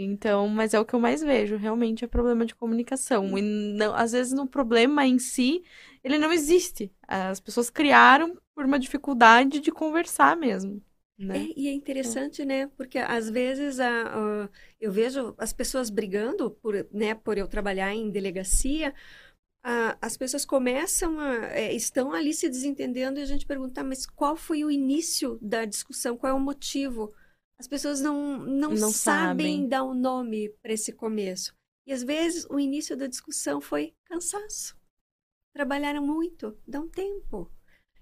Então, 0.00 0.46
mas 0.48 0.74
é 0.74 0.78
o 0.78 0.84
que 0.84 0.94
eu 0.94 1.00
mais 1.00 1.20
vejo, 1.20 1.56
realmente 1.56 2.04
é 2.04 2.08
problema 2.08 2.46
de 2.46 2.54
comunicação. 2.54 3.36
E 3.36 3.42
não, 3.42 3.92
às 3.94 4.12
vezes 4.12 4.32
no 4.32 4.46
problema 4.46 5.04
em 5.04 5.18
si, 5.18 5.64
ele 6.04 6.18
não 6.18 6.32
existe. 6.32 6.92
As 7.06 7.40
pessoas 7.40 7.68
criaram 7.68 8.38
por 8.54 8.64
uma 8.64 8.78
dificuldade 8.78 9.58
de 9.58 9.72
conversar 9.72 10.36
mesmo. 10.36 10.80
Né? 11.18 11.48
É, 11.48 11.52
e 11.56 11.66
é 11.66 11.72
interessante, 11.72 12.42
é. 12.42 12.44
né? 12.44 12.66
Porque 12.76 12.96
às 12.96 13.28
vezes 13.28 13.80
a, 13.80 13.88
a, 13.88 14.48
eu 14.80 14.92
vejo 14.92 15.34
as 15.36 15.52
pessoas 15.52 15.90
brigando 15.90 16.52
por, 16.52 16.86
né, 16.92 17.16
por 17.16 17.36
eu 17.36 17.48
trabalhar 17.48 17.92
em 17.92 18.08
delegacia. 18.08 18.94
A, 19.64 19.98
as 20.00 20.16
pessoas 20.16 20.44
começam 20.44 21.18
a. 21.18 21.46
É, 21.46 21.72
estão 21.74 22.12
ali 22.12 22.32
se 22.32 22.48
desentendendo 22.48 23.18
e 23.18 23.22
a 23.22 23.26
gente 23.26 23.44
pergunta, 23.46 23.82
mas 23.82 24.06
qual 24.06 24.36
foi 24.36 24.64
o 24.64 24.70
início 24.70 25.40
da 25.42 25.64
discussão? 25.64 26.16
Qual 26.16 26.30
é 26.30 26.34
o 26.34 26.38
motivo? 26.38 27.12
As 27.58 27.66
pessoas 27.66 28.00
não, 28.00 28.38
não, 28.38 28.70
não 28.70 28.92
sabem, 28.92 28.92
sabem 28.92 29.68
dar 29.68 29.84
um 29.84 29.94
nome 29.94 30.48
para 30.62 30.72
esse 30.72 30.92
começo. 30.92 31.56
E 31.86 31.92
às 31.92 32.02
vezes 32.02 32.46
o 32.48 32.60
início 32.60 32.96
da 32.96 33.06
discussão 33.06 33.60
foi 33.60 33.94
cansaço. 34.04 34.76
Trabalharam 35.52 36.06
muito, 36.06 36.56
dá 36.66 36.80
um 36.80 36.88
tempo. 36.88 37.50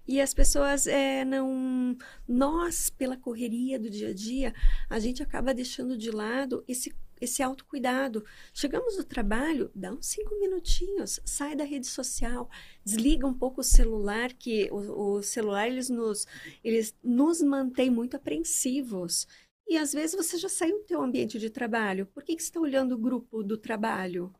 E 0.07 0.21
as 0.21 0.33
pessoas 0.33 0.87
é, 0.87 1.25
não. 1.25 1.97
Nós, 2.27 2.89
pela 2.89 3.17
correria 3.17 3.77
do 3.77 3.89
dia 3.89 4.09
a 4.09 4.13
dia, 4.13 4.53
a 4.89 4.99
gente 4.99 5.21
acaba 5.21 5.53
deixando 5.53 5.97
de 5.97 6.11
lado 6.11 6.63
esse, 6.65 6.95
esse 7.19 7.43
autocuidado. 7.43 8.23
Chegamos 8.53 8.95
do 8.95 9.03
trabalho, 9.03 9.69
dá 9.75 9.91
uns 9.91 10.05
cinco 10.05 10.39
minutinhos, 10.39 11.19
sai 11.25 11.55
da 11.55 11.65
rede 11.65 11.87
social, 11.87 12.49
desliga 12.85 13.27
um 13.27 13.33
pouco 13.33 13.59
o 13.59 13.65
celular, 13.65 14.31
que 14.31 14.69
o, 14.71 15.15
o 15.17 15.23
celular 15.23 15.67
eles 15.67 15.89
nos, 15.89 16.25
eles 16.63 16.95
nos 17.03 17.41
mantém 17.41 17.89
muito 17.89 18.15
apreensivos. 18.15 19.27
E 19.67 19.77
às 19.77 19.91
vezes 19.91 20.15
você 20.15 20.37
já 20.37 20.47
saiu 20.47 20.79
do 20.79 20.85
teu 20.85 21.01
ambiente 21.01 21.37
de 21.37 21.49
trabalho. 21.49 22.05
Por 22.05 22.23
que, 22.23 22.35
que 22.35 22.41
você 22.41 22.49
está 22.49 22.59
olhando 22.59 22.93
o 22.93 22.97
grupo 22.97 23.43
do 23.43 23.57
trabalho? 23.57 24.33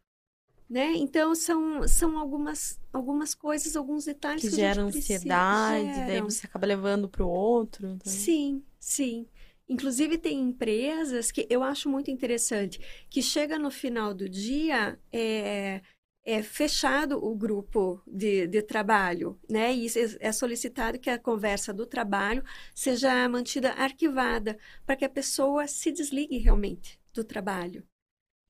Né? 0.70 0.94
Então, 0.96 1.34
são, 1.34 1.88
são 1.88 2.18
algumas, 2.18 2.80
algumas 2.92 3.34
coisas, 3.34 3.76
alguns 3.76 4.06
detalhes 4.06 4.42
que, 4.42 4.50
que 4.50 4.56
geram 4.56 4.88
ansiedade, 4.88 5.86
geram. 5.86 6.08
daí 6.08 6.22
você 6.22 6.46
acaba 6.46 6.66
levando 6.66 7.08
para 7.08 7.26
o 7.26 7.30
outro. 7.30 7.88
Então... 7.88 8.12
Sim, 8.12 8.64
sim. 8.80 9.28
Inclusive, 9.70 10.18
tem 10.18 10.40
empresas 10.40 11.32
que 11.32 11.46
eu 11.50 11.62
acho 11.62 11.90
muito 11.90 12.10
interessante, 12.10 12.80
que 13.10 13.22
chega 13.22 13.60
no 13.60 13.70
final 13.70 14.14
do 14.14 14.28
dia, 14.30 14.98
é, 15.12 15.82
é 16.28 16.44
fechado 16.44 17.24
o 17.24 17.34
grupo 17.34 18.02
de, 18.06 18.48
de 18.48 18.62
trabalho, 18.62 19.40
né? 19.50 19.74
E 19.74 19.88
é 20.20 20.30
solicitado 20.34 21.00
que 21.00 21.10
a 21.10 21.18
conversa 21.18 21.74
do 21.74 21.86
trabalho 21.86 22.44
seja 22.76 23.30
mantida 23.30 23.72
arquivada 23.72 24.60
para 24.86 24.98
que 24.98 25.06
a 25.06 25.10
pessoa 25.10 25.68
se 25.68 25.90
desligue 25.90 26.38
realmente 26.38 27.00
do 27.14 27.24
trabalho. 27.24 27.82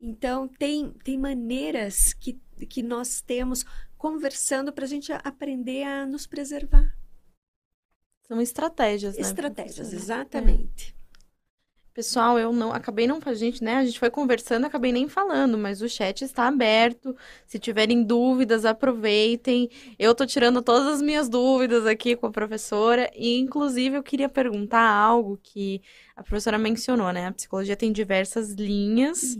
Então, 0.01 0.47
tem, 0.47 0.91
tem 1.03 1.19
maneiras 1.19 2.13
que, 2.15 2.41
que 2.67 2.81
nós 2.81 3.21
temos 3.21 3.63
conversando 3.95 4.73
para 4.73 4.85
a 4.85 4.87
gente 4.87 5.11
aprender 5.11 5.83
a 5.83 6.03
nos 6.03 6.25
preservar. 6.25 6.97
São 8.27 8.41
estratégias, 8.41 9.15
né? 9.15 9.21
Estratégias, 9.21 9.93
exatamente. 9.93 10.93
É. 10.93 10.96
Pessoal, 11.97 12.37
eu 12.37 12.53
não 12.53 12.71
acabei 12.71 13.07
não, 13.07 13.19
a 13.25 13.33
gente, 13.33 13.63
né? 13.63 13.77
A 13.77 13.83
gente 13.83 13.97
foi 13.97 14.11
conversando, 14.11 14.65
acabei 14.65 14.91
nem 14.91 15.09
falando, 15.09 15.57
mas 15.57 15.81
o 15.81 15.89
chat 15.89 16.23
está 16.23 16.47
aberto. 16.47 17.17
Se 17.47 17.57
tiverem 17.57 18.03
dúvidas, 18.03 18.65
aproveitem. 18.65 19.67
Eu 19.97 20.13
tô 20.13 20.23
tirando 20.23 20.61
todas 20.61 20.85
as 20.85 21.01
minhas 21.01 21.27
dúvidas 21.27 21.87
aqui 21.87 22.15
com 22.15 22.27
a 22.27 22.31
professora 22.31 23.09
e 23.15 23.39
inclusive 23.39 23.97
eu 23.97 24.03
queria 24.03 24.29
perguntar 24.29 24.87
algo 24.87 25.39
que 25.41 25.81
a 26.15 26.21
professora 26.21 26.59
mencionou, 26.59 27.11
né? 27.11 27.25
A 27.25 27.31
psicologia 27.31 27.75
tem 27.75 27.91
diversas 27.91 28.51
linhas. 28.51 29.39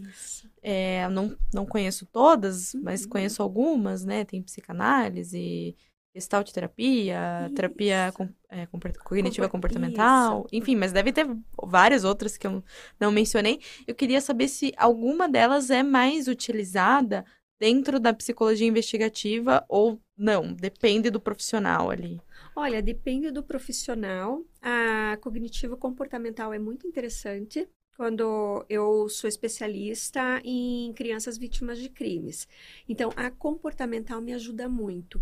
É, 0.64 1.08
não, 1.10 1.38
não 1.54 1.64
conheço 1.64 2.08
todas, 2.08 2.74
mas 2.74 3.04
uhum. 3.04 3.10
conheço 3.10 3.44
algumas, 3.44 4.04
né? 4.04 4.26
Tem 4.26 4.42
psicanálise, 4.42 5.76
gestalt 6.18 6.52
terapia, 6.52 7.52
terapia 7.56 8.12
com, 8.14 8.28
é, 8.50 8.66
cognitiva 9.04 9.48
comportamental, 9.48 10.40
Isso. 10.40 10.50
enfim, 10.52 10.76
mas 10.76 10.92
deve 10.92 11.12
ter 11.12 11.28
várias 11.64 12.04
outras 12.04 12.38
que 12.38 12.48
eu 12.48 12.64
não 13.00 13.12
mencionei. 13.12 13.60
Eu 13.86 13.94
queria 13.94 14.20
saber 14.20 14.48
se 14.48 14.74
alguma 14.76 15.30
delas 15.30 15.70
é 15.70 15.84
mais 15.84 16.28
utilizada 16.28 17.24
dentro 17.60 18.00
da 18.00 18.14
psicologia 18.14 18.68
investigativa 18.68 19.64
ou 19.70 20.00
não? 20.18 20.54
Depende 20.54 21.10
do 21.10 21.20
profissional 21.20 21.90
ali. 21.90 22.20
Olha, 22.56 22.82
depende 22.82 23.32
do 23.32 23.44
profissional. 23.44 24.44
A 24.62 25.18
cognitivo 25.22 25.78
comportamental 25.78 26.54
é 26.54 26.60
muito 26.60 26.88
interessante 26.88 27.68
quando 27.96 28.64
eu 28.70 29.10
sou 29.10 29.28
especialista 29.28 30.40
em 30.44 30.94
crianças 30.94 31.36
vítimas 31.36 31.80
de 31.80 31.90
crimes. 31.90 32.48
Então, 32.88 33.12
a 33.16 33.32
comportamental 33.32 34.22
me 34.22 34.34
ajuda 34.34 34.70
muito. 34.70 35.20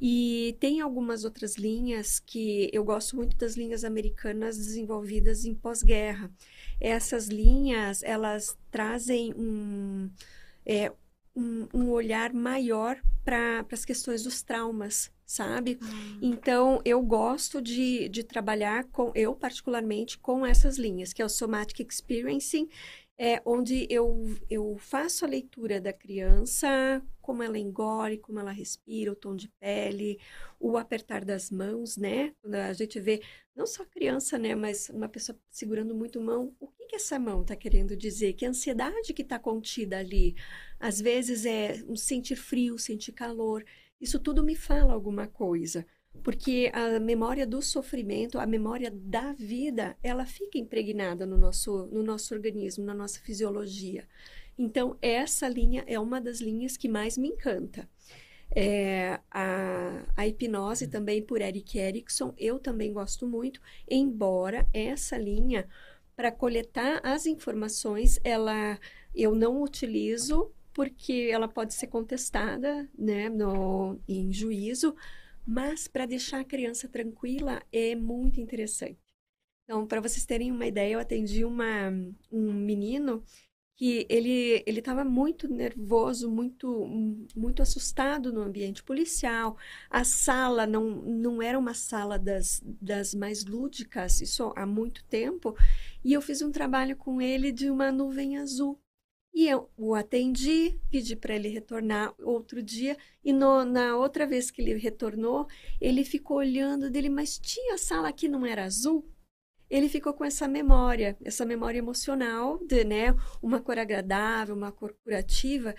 E 0.00 0.56
tem 0.60 0.80
algumas 0.80 1.24
outras 1.24 1.56
linhas 1.56 2.20
que 2.20 2.70
eu 2.72 2.84
gosto 2.84 3.16
muito 3.16 3.36
das 3.36 3.56
linhas 3.56 3.84
americanas 3.84 4.56
desenvolvidas 4.56 5.44
em 5.44 5.54
pós-guerra. 5.54 6.30
Essas 6.80 7.28
linhas, 7.28 8.02
elas 8.02 8.56
trazem 8.70 9.34
um, 9.34 10.08
é, 10.64 10.92
um, 11.34 11.66
um 11.74 11.90
olhar 11.90 12.32
maior 12.32 13.00
para 13.24 13.66
as 13.72 13.84
questões 13.84 14.22
dos 14.22 14.40
traumas, 14.42 15.10
sabe? 15.26 15.78
Hum. 15.82 16.18
Então, 16.22 16.80
eu 16.84 17.02
gosto 17.02 17.60
de, 17.60 18.08
de 18.08 18.22
trabalhar 18.22 18.84
com, 18.84 19.12
eu 19.14 19.34
particularmente, 19.34 20.16
com 20.18 20.46
essas 20.46 20.78
linhas, 20.78 21.12
que 21.12 21.20
é 21.20 21.24
o 21.24 21.28
Somatic 21.28 21.80
Experiencing 21.80 22.68
é 23.18 23.42
onde 23.44 23.86
eu, 23.90 24.36
eu 24.48 24.76
faço 24.78 25.24
a 25.24 25.28
leitura 25.28 25.80
da 25.80 25.92
criança, 25.92 27.02
como 27.20 27.42
ela 27.42 27.58
engole, 27.58 28.18
como 28.18 28.38
ela 28.38 28.52
respira, 28.52 29.12
o 29.12 29.16
tom 29.16 29.34
de 29.34 29.48
pele, 29.60 30.18
o 30.60 30.76
apertar 30.76 31.24
das 31.24 31.50
mãos, 31.50 31.96
né? 31.96 32.32
Quando 32.40 32.54
a 32.54 32.72
gente 32.72 33.00
vê, 33.00 33.20
não 33.56 33.66
só 33.66 33.84
criança, 33.84 34.38
né, 34.38 34.54
mas 34.54 34.88
uma 34.90 35.08
pessoa 35.08 35.36
segurando 35.50 35.94
muito 35.94 36.20
mão, 36.20 36.54
o 36.60 36.68
que, 36.68 36.86
que 36.86 36.96
essa 36.96 37.18
mão 37.18 37.42
está 37.42 37.56
querendo 37.56 37.96
dizer? 37.96 38.34
Que 38.34 38.46
ansiedade 38.46 39.12
que 39.12 39.22
está 39.22 39.38
contida 39.38 39.98
ali? 39.98 40.36
Às 40.78 41.00
vezes 41.00 41.44
é 41.44 41.82
um 41.88 41.96
sentir 41.96 42.36
frio, 42.36 42.78
sentir 42.78 43.12
calor. 43.12 43.64
Isso 44.00 44.18
tudo 44.20 44.44
me 44.44 44.54
fala 44.54 44.92
alguma 44.92 45.26
coisa 45.26 45.84
porque 46.22 46.70
a 46.72 46.98
memória 47.00 47.46
do 47.46 47.62
sofrimento, 47.62 48.38
a 48.38 48.46
memória 48.46 48.90
da 48.90 49.32
vida, 49.32 49.96
ela 50.02 50.26
fica 50.26 50.58
impregnada 50.58 51.24
no 51.26 51.38
nosso, 51.38 51.86
no 51.92 52.02
nosso 52.02 52.34
organismo, 52.34 52.84
na 52.84 52.94
nossa 52.94 53.20
fisiologia. 53.20 54.06
Então, 54.58 54.96
essa 55.00 55.48
linha 55.48 55.84
é 55.86 55.98
uma 55.98 56.20
das 56.20 56.40
linhas 56.40 56.76
que 56.76 56.88
mais 56.88 57.16
me 57.16 57.28
encanta. 57.28 57.88
É, 58.50 59.20
a, 59.30 60.04
a 60.16 60.26
hipnose 60.26 60.88
também 60.88 61.22
por 61.22 61.40
Eric 61.40 61.78
Erickson, 61.78 62.34
eu 62.36 62.58
também 62.58 62.92
gosto 62.92 63.26
muito, 63.26 63.60
embora 63.88 64.66
essa 64.72 65.16
linha, 65.16 65.68
para 66.16 66.32
coletar 66.32 67.00
as 67.04 67.26
informações, 67.26 68.18
ela 68.24 68.78
eu 69.14 69.34
não 69.34 69.62
utilizo 69.62 70.50
porque 70.72 71.28
ela 71.32 71.48
pode 71.48 71.74
ser 71.74 71.88
contestada 71.88 72.88
né, 72.96 73.28
no, 73.28 73.98
em 74.08 74.32
juízo, 74.32 74.94
mas 75.48 75.88
para 75.88 76.04
deixar 76.04 76.40
a 76.40 76.44
criança 76.44 76.86
tranquila 76.86 77.62
é 77.72 77.94
muito 77.96 78.38
interessante. 78.38 79.00
Então, 79.64 79.86
para 79.86 79.98
vocês 79.98 80.26
terem 80.26 80.52
uma 80.52 80.66
ideia, 80.66 80.92
eu 80.92 81.00
atendi 81.00 81.42
uma, 81.42 81.90
um 82.30 82.52
menino 82.52 83.24
que 83.74 84.06
ele 84.10 84.62
ele 84.66 84.80
estava 84.80 85.04
muito 85.04 85.48
nervoso, 85.48 86.30
muito 86.30 86.86
muito 87.34 87.62
assustado 87.62 88.30
no 88.30 88.42
ambiente 88.42 88.82
policial. 88.82 89.56
A 89.88 90.04
sala 90.04 90.66
não 90.66 90.90
não 91.02 91.40
era 91.40 91.58
uma 91.58 91.72
sala 91.72 92.18
das, 92.18 92.60
das 92.64 93.14
mais 93.14 93.44
lúdicas, 93.46 94.20
isso 94.20 94.52
há 94.54 94.66
muito 94.66 95.02
tempo. 95.04 95.56
E 96.04 96.12
eu 96.12 96.20
fiz 96.20 96.42
um 96.42 96.52
trabalho 96.52 96.94
com 96.96 97.22
ele 97.22 97.52
de 97.52 97.70
uma 97.70 97.90
nuvem 97.90 98.36
azul. 98.36 98.78
E 99.34 99.46
eu 99.46 99.70
o 99.76 99.94
atendi, 99.94 100.80
pedi 100.90 101.14
para 101.14 101.34
ele 101.34 101.48
retornar 101.48 102.14
outro 102.18 102.62
dia, 102.62 102.96
e 103.24 103.32
no, 103.32 103.64
na 103.64 103.96
outra 103.96 104.26
vez 104.26 104.50
que 104.50 104.60
ele 104.60 104.74
retornou, 104.74 105.46
ele 105.80 106.04
ficou 106.04 106.38
olhando 106.38 106.90
dele, 106.90 107.08
mas 107.08 107.38
tinha 107.38 107.74
a 107.74 107.78
sala 107.78 108.08
aqui 108.08 108.26
não 108.26 108.44
era 108.44 108.64
azul? 108.64 109.08
Ele 109.70 109.88
ficou 109.88 110.14
com 110.14 110.24
essa 110.24 110.48
memória, 110.48 111.16
essa 111.22 111.44
memória 111.44 111.78
emocional 111.78 112.58
de 112.66 112.84
né, 112.84 113.14
uma 113.42 113.60
cor 113.60 113.78
agradável, 113.78 114.54
uma 114.56 114.72
cor 114.72 114.94
curativa, 115.04 115.74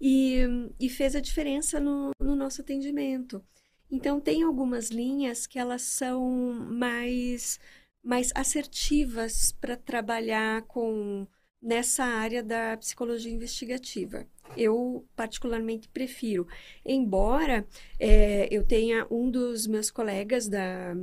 e, 0.00 0.40
e 0.80 0.88
fez 0.88 1.14
a 1.14 1.20
diferença 1.20 1.78
no, 1.78 2.10
no 2.18 2.34
nosso 2.34 2.62
atendimento. 2.62 3.44
Então, 3.90 4.20
tem 4.20 4.42
algumas 4.42 4.88
linhas 4.88 5.46
que 5.46 5.58
elas 5.58 5.82
são 5.82 6.52
mais, 6.52 7.60
mais 8.02 8.32
assertivas 8.34 9.52
para 9.52 9.76
trabalhar 9.76 10.62
com 10.62 11.26
nessa 11.64 12.04
área 12.04 12.42
da 12.42 12.76
psicologia 12.76 13.32
investigativa. 13.32 14.26
Eu 14.54 15.06
particularmente 15.16 15.88
prefiro, 15.88 16.46
embora 16.84 17.66
é, 17.98 18.46
eu 18.50 18.62
tenha 18.62 19.06
um 19.10 19.30
dos 19.30 19.66
meus 19.66 19.90
colegas 19.90 20.46
da, 20.46 20.94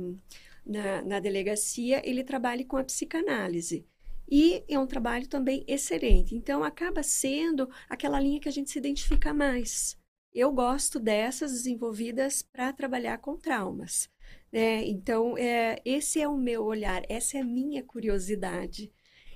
na, 0.64 1.02
na 1.02 1.20
delegacia, 1.20 2.00
ele 2.08 2.22
trabalhe 2.22 2.64
com 2.64 2.76
a 2.76 2.84
psicanálise. 2.84 3.84
E 4.30 4.64
é 4.68 4.78
um 4.78 4.86
trabalho 4.86 5.26
também 5.26 5.64
excelente. 5.66 6.34
Então, 6.34 6.62
acaba 6.62 7.02
sendo 7.02 7.68
aquela 7.88 8.20
linha 8.20 8.40
que 8.40 8.48
a 8.48 8.52
gente 8.52 8.70
se 8.70 8.78
identifica 8.78 9.34
mais. 9.34 9.98
Eu 10.32 10.50
gosto 10.52 10.98
dessas 10.98 11.52
desenvolvidas 11.52 12.40
para 12.40 12.72
trabalhar 12.72 13.18
com 13.18 13.36
traumas. 13.36 14.08
Né? 14.50 14.84
Então, 14.86 15.36
é, 15.36 15.82
esse 15.84 16.20
é 16.20 16.28
o 16.28 16.38
meu 16.38 16.64
olhar, 16.64 17.02
essa 17.08 17.36
é 17.36 17.40
a 17.40 17.44
minha 17.44 17.82
curiosidade. 17.82 18.90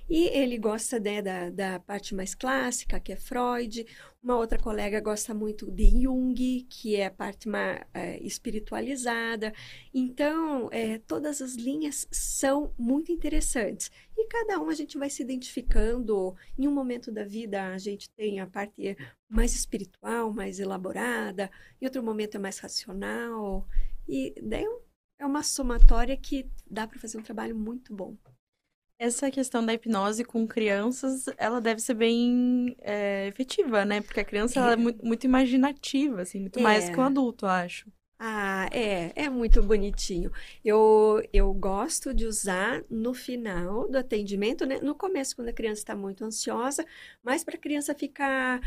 E 0.09 0.27
ele 0.27 0.57
gosta 0.57 0.99
né, 0.99 1.21
da, 1.21 1.49
da 1.49 1.79
parte 1.79 2.15
mais 2.15 2.33
clássica, 2.33 2.99
que 2.99 3.11
é 3.11 3.17
Freud. 3.17 3.85
Uma 4.23 4.37
outra 4.37 4.57
colega 4.57 5.01
gosta 5.01 5.33
muito 5.33 5.69
de 5.69 6.01
Jung, 6.01 6.65
que 6.69 6.95
é 6.95 7.07
a 7.07 7.11
parte 7.11 7.49
mais 7.49 7.81
é, 7.93 8.17
espiritualizada. 8.23 9.53
Então, 9.93 10.69
é, 10.71 10.97
todas 10.99 11.41
as 11.41 11.55
linhas 11.55 12.07
são 12.09 12.73
muito 12.77 13.11
interessantes. 13.11 13.91
E 14.17 14.27
cada 14.27 14.59
um 14.61 14.69
a 14.69 14.73
gente 14.73 14.97
vai 14.97 15.09
se 15.09 15.23
identificando. 15.23 16.35
Em 16.57 16.67
um 16.67 16.73
momento 16.73 17.11
da 17.11 17.25
vida, 17.25 17.73
a 17.73 17.77
gente 17.77 18.09
tem 18.11 18.39
a 18.39 18.47
parte 18.47 18.95
mais 19.29 19.53
espiritual, 19.53 20.31
mais 20.31 20.57
elaborada. 20.59 21.51
Em 21.81 21.85
outro 21.85 22.01
momento, 22.01 22.35
é 22.35 22.39
mais 22.39 22.59
racional. 22.59 23.67
E 24.07 24.33
daí 24.41 24.65
é 25.19 25.25
uma 25.25 25.43
somatória 25.43 26.15
que 26.15 26.49
dá 26.69 26.87
para 26.87 26.99
fazer 26.99 27.17
um 27.17 27.23
trabalho 27.23 27.55
muito 27.55 27.93
bom. 27.93 28.15
Essa 28.99 29.29
questão 29.29 29.63
da 29.63 29.73
hipnose 29.73 30.23
com 30.23 30.47
crianças, 30.47 31.25
ela 31.37 31.61
deve 31.61 31.79
ser 31.79 31.93
bem 31.93 32.75
é, 32.81 33.27
efetiva, 33.27 33.85
né? 33.85 34.01
Porque 34.01 34.19
a 34.19 34.25
criança 34.25 34.59
é. 34.69 34.73
é 34.73 34.75
muito, 34.75 35.05
muito, 35.05 35.23
imaginativa, 35.23 36.21
assim, 36.21 36.39
muito 36.39 36.57
é. 36.57 36.61
mais 36.63 36.89
que 36.89 36.99
um 36.99 37.03
adulto, 37.03 37.45
eu 37.45 37.49
acho. 37.49 37.91
Ah, 38.19 38.67
é, 38.71 39.11
é 39.15 39.29
muito 39.29 39.61
bonitinho. 39.61 40.31
Eu, 40.65 41.21
eu 41.31 41.53
gosto 41.53 42.15
de 42.15 42.25
usar 42.25 42.83
no 42.89 43.13
final 43.13 43.87
do 43.87 43.95
atendimento, 43.95 44.65
né? 44.65 44.79
No 44.81 44.95
começo, 44.95 45.35
quando 45.35 45.49
a 45.49 45.53
criança 45.53 45.81
está 45.81 45.95
muito 45.95 46.25
ansiosa, 46.25 46.83
mas 47.23 47.43
para 47.43 47.55
a 47.55 47.59
criança 47.59 47.93
ficar. 47.93 48.59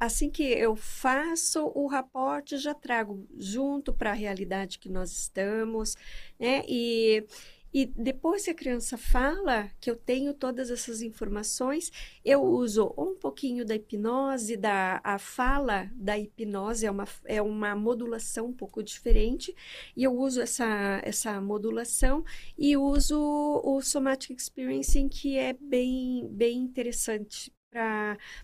Assim 0.00 0.30
que 0.30 0.42
eu 0.44 0.74
faço 0.74 1.70
o 1.74 1.86
raporte, 1.86 2.56
já 2.56 2.72
trago 2.72 3.26
junto 3.36 3.92
para 3.92 4.12
a 4.12 4.14
realidade 4.14 4.78
que 4.78 4.88
nós 4.88 5.12
estamos, 5.12 5.94
né? 6.40 6.62
E 6.66 7.26
e 7.72 7.86
depois 7.86 8.44
que 8.44 8.50
a 8.50 8.54
criança 8.54 8.96
fala 8.96 9.70
que 9.80 9.90
eu 9.90 9.96
tenho 9.96 10.32
todas 10.32 10.70
essas 10.70 11.02
informações, 11.02 11.90
eu 12.24 12.42
uso 12.42 12.94
um 12.96 13.14
pouquinho 13.14 13.64
da 13.64 13.74
hipnose, 13.74 14.56
da 14.56 15.00
a 15.04 15.18
fala 15.18 15.90
da 15.94 16.18
hipnose 16.18 16.86
é 16.86 16.90
uma, 16.90 17.04
é 17.24 17.42
uma 17.42 17.74
modulação 17.74 18.46
um 18.46 18.52
pouco 18.52 18.82
diferente, 18.82 19.54
e 19.96 20.04
eu 20.04 20.16
uso 20.16 20.40
essa, 20.40 21.00
essa 21.04 21.40
modulação 21.40 22.24
e 22.56 22.76
uso 22.76 23.16
o 23.64 23.80
Somatic 23.82 24.38
Experiencing, 24.38 25.08
que 25.08 25.36
é 25.36 25.52
bem, 25.52 26.28
bem 26.30 26.58
interessante 26.58 27.52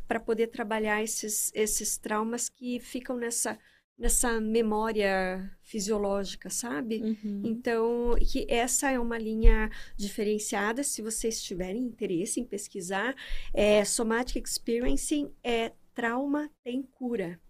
para 0.06 0.20
poder 0.20 0.48
trabalhar 0.48 1.02
esses, 1.02 1.50
esses 1.54 1.96
traumas 1.96 2.48
que 2.48 2.78
ficam 2.80 3.16
nessa 3.16 3.58
nessa 3.98 4.40
memória 4.40 5.50
fisiológica, 5.62 6.50
sabe? 6.50 7.02
Uhum. 7.02 7.42
Então, 7.44 8.16
que 8.20 8.46
essa 8.48 8.90
é 8.90 8.98
uma 8.98 9.18
linha 9.18 9.70
diferenciada. 9.96 10.83
Se 10.83 11.02
vocês 11.02 11.42
tiverem 11.42 11.83
interesse 11.83 12.40
em 12.40 12.44
pesquisar, 12.44 13.14
é 13.55 13.85
Somatic 13.85 14.46
Experiencing 14.46 15.33
é 15.42 15.72
trauma 15.94 16.50
tem 16.64 16.83
cura. 16.83 17.40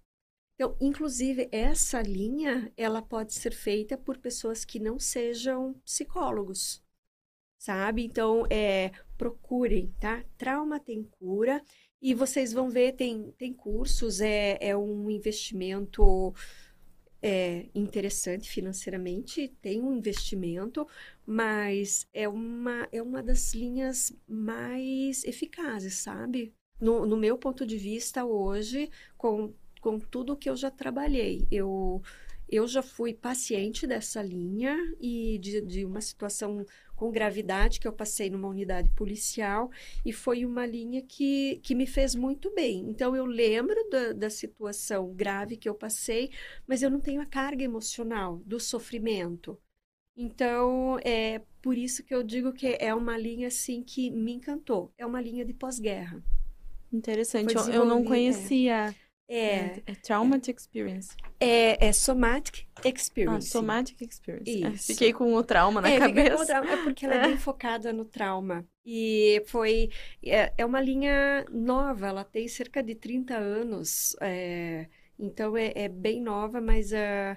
Então, 0.55 0.77
inclusive, 0.81 1.49
essa 1.51 2.03
linha, 2.03 2.73
ela 2.77 3.03
pode 3.03 3.33
ser 3.33 3.53
feita 3.53 3.97
por 3.97 4.19
pessoas 4.19 4.65
que 4.65 4.79
não 4.79 4.99
sejam 4.99 5.75
psicólogos, 5.85 6.83
sabe? 7.59 8.05
Então, 8.05 8.47
é, 8.51 8.93
procurem, 9.23 9.95
tá? 10.01 10.25
Trauma 10.37 10.81
tem 10.81 11.05
cura 11.05 11.63
e 12.01 12.13
vocês 12.13 12.53
vão 12.53 12.69
ver, 12.69 12.95
tem, 12.95 13.31
tem 13.39 13.53
cursos, 13.53 14.21
é, 14.21 14.59
é 14.61 14.77
um 14.77 15.09
investimento 15.09 16.35
é, 17.23 17.69
interessante 17.73 18.51
financeiramente, 18.51 19.55
tem 19.63 19.81
um 19.81 19.93
investimento, 19.97 20.85
mas 21.25 22.05
é 22.13 22.29
uma, 22.29 22.89
é 22.91 23.01
uma 23.01 23.23
das 23.23 23.55
linhas 23.55 24.13
mais 24.27 25.23
eficazes, 25.23 25.95
sabe? 25.95 26.53
No, 26.81 27.07
no 27.07 27.17
meu 27.17 27.39
ponto 27.39 27.65
de 27.65 27.79
vista, 27.79 28.25
hoje, 28.25 28.91
com 29.17 29.55
com 29.81 29.99
tudo 29.99 30.37
que 30.37 30.49
eu 30.49 30.55
já 30.55 30.71
trabalhei. 30.71 31.45
Eu, 31.51 32.01
eu 32.53 32.69
já 32.69 32.83
fui 32.83 33.15
paciente 33.15 33.87
dessa 33.87 34.21
linha 34.21 34.77
e 35.01 35.39
de, 35.39 35.63
de 35.63 35.85
uma 35.87 36.03
situação 36.03 36.67
com 36.95 37.11
gravidade 37.11 37.81
que 37.81 37.89
eu 37.89 37.93
passei 37.93 38.29
numa 38.29 38.47
unidade 38.47 38.91
policial 38.91 39.71
e 40.05 40.13
foi 40.13 40.45
uma 40.45 40.67
linha 40.67 41.01
que, 41.01 41.59
que 41.63 41.75
me 41.75 41.87
fez 41.87 42.15
muito 42.15 42.55
bem. 42.55 42.91
Então 42.91 43.17
eu 43.17 43.25
lembro 43.25 43.75
da, 43.91 44.13
da 44.13 44.29
situação 44.29 45.15
grave 45.15 45.57
que 45.57 45.69
eu 45.69 45.75
passei, 45.75 46.31
mas 46.67 46.83
eu 46.83 46.91
não 46.91 47.01
tenho 47.01 47.23
a 47.23 47.27
carga 47.27 47.65
emocional 47.65 48.43
do 48.45 48.61
sofrimento. 48.61 49.59
Então, 50.15 50.99
é 51.03 51.41
por 51.63 51.79
isso 51.79 52.05
que 52.05 52.15
eu 52.15 52.23
digo 52.23 52.53
que 52.53 52.77
é 52.79 52.95
uma 52.95 53.17
linha 53.17 53.49
assim 53.49 53.83
que 53.83 54.11
me 54.11 54.35
encantou. 54.35 54.93
É 54.99 55.07
uma 55.07 55.23
linha 55.23 55.43
de 55.43 55.55
pós-guerra. 55.55 56.23
Interessante. 56.93 57.55
Eu, 57.55 57.67
eu, 57.69 57.85
não 57.87 58.05
conhecia. 58.05 58.91
É. 58.91 58.95
É, 59.35 59.83
é 59.87 59.95
Traumatic 59.95 60.59
Experience. 60.59 61.17
É, 61.41 61.87
é 61.87 61.91
Somatic 61.91 62.67
Experience. 62.85 63.49
Ah, 63.49 63.51
Somatic 63.51 64.03
Experience. 64.03 64.63
É, 64.63 64.73
fiquei 64.77 65.11
com 65.11 65.35
o 65.35 65.43
trauma 65.43 65.81
na 65.81 65.89
é, 65.89 65.99
cabeça. 65.99 66.45
Trauma, 66.45 66.71
é 66.71 66.83
porque 66.85 67.07
ela 67.07 67.15
é 67.15 67.29
bem 67.29 67.39
focada 67.39 67.95
no 67.95 68.05
trauma. 68.05 68.67
E 68.85 69.43
foi. 69.47 69.91
É, 70.23 70.53
é 70.59 70.67
uma 70.67 70.83
linha 70.83 71.47
nova, 71.51 72.09
ela 72.09 72.25
tem 72.25 72.47
cerca 72.47 72.83
de 72.83 72.95
30 72.95 73.35
anos. 73.35 74.15
É, 74.21 74.87
então 75.19 75.57
é, 75.57 75.73
é 75.77 75.89
bem 75.89 76.21
nova, 76.21 76.61
mas 76.61 76.93
uh, 76.93 77.37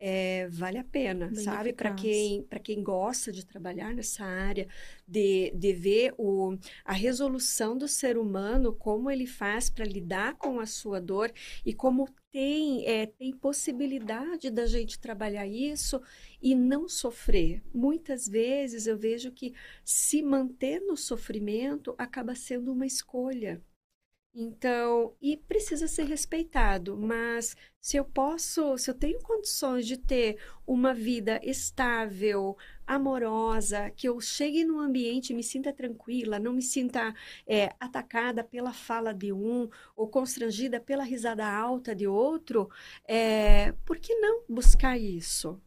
é, 0.00 0.48
vale 0.48 0.78
a 0.78 0.84
pena, 0.84 1.28
Bem 1.28 1.36
sabe? 1.36 1.72
Para 1.72 1.94
quem, 1.94 2.46
quem 2.62 2.82
gosta 2.82 3.32
de 3.32 3.46
trabalhar 3.46 3.94
nessa 3.94 4.24
área, 4.24 4.68
de, 5.06 5.50
de 5.54 5.72
ver 5.72 6.14
o, 6.18 6.58
a 6.84 6.92
resolução 6.92 7.76
do 7.76 7.88
ser 7.88 8.18
humano, 8.18 8.72
como 8.74 9.10
ele 9.10 9.26
faz 9.26 9.70
para 9.70 9.84
lidar 9.84 10.36
com 10.36 10.60
a 10.60 10.66
sua 10.66 11.00
dor 11.00 11.32
e 11.64 11.72
como 11.72 12.08
tem, 12.30 12.84
é, 12.86 13.06
tem 13.06 13.32
possibilidade 13.32 14.50
da 14.50 14.66
gente 14.66 14.98
trabalhar 14.98 15.46
isso 15.46 16.00
e 16.42 16.54
não 16.54 16.88
sofrer. 16.88 17.62
Muitas 17.72 18.28
vezes 18.28 18.86
eu 18.86 18.98
vejo 18.98 19.30
que 19.30 19.54
se 19.84 20.22
manter 20.22 20.80
no 20.80 20.96
sofrimento 20.96 21.94
acaba 21.96 22.34
sendo 22.34 22.72
uma 22.72 22.86
escolha. 22.86 23.62
Então, 24.36 25.14
e 25.22 25.36
precisa 25.36 25.86
ser 25.86 26.06
respeitado, 26.06 26.96
mas 26.96 27.56
se 27.80 27.96
eu 27.96 28.04
posso, 28.04 28.76
se 28.76 28.90
eu 28.90 28.94
tenho 28.94 29.20
condições 29.22 29.86
de 29.86 29.96
ter 29.96 30.38
uma 30.66 30.92
vida 30.92 31.40
estável, 31.40 32.56
amorosa, 32.84 33.90
que 33.90 34.08
eu 34.08 34.20
chegue 34.20 34.64
num 34.64 34.80
ambiente 34.80 35.30
e 35.30 35.36
me 35.36 35.42
sinta 35.44 35.72
tranquila, 35.72 36.40
não 36.40 36.52
me 36.52 36.62
sinta 36.62 37.14
é, 37.46 37.72
atacada 37.78 38.42
pela 38.42 38.72
fala 38.72 39.14
de 39.14 39.32
um 39.32 39.70
ou 39.94 40.08
constrangida 40.08 40.80
pela 40.80 41.04
risada 41.04 41.46
alta 41.46 41.94
de 41.94 42.08
outro, 42.08 42.68
é, 43.06 43.70
por 43.86 43.98
que 43.98 44.16
não 44.16 44.42
buscar 44.48 44.98
isso? 44.98 45.62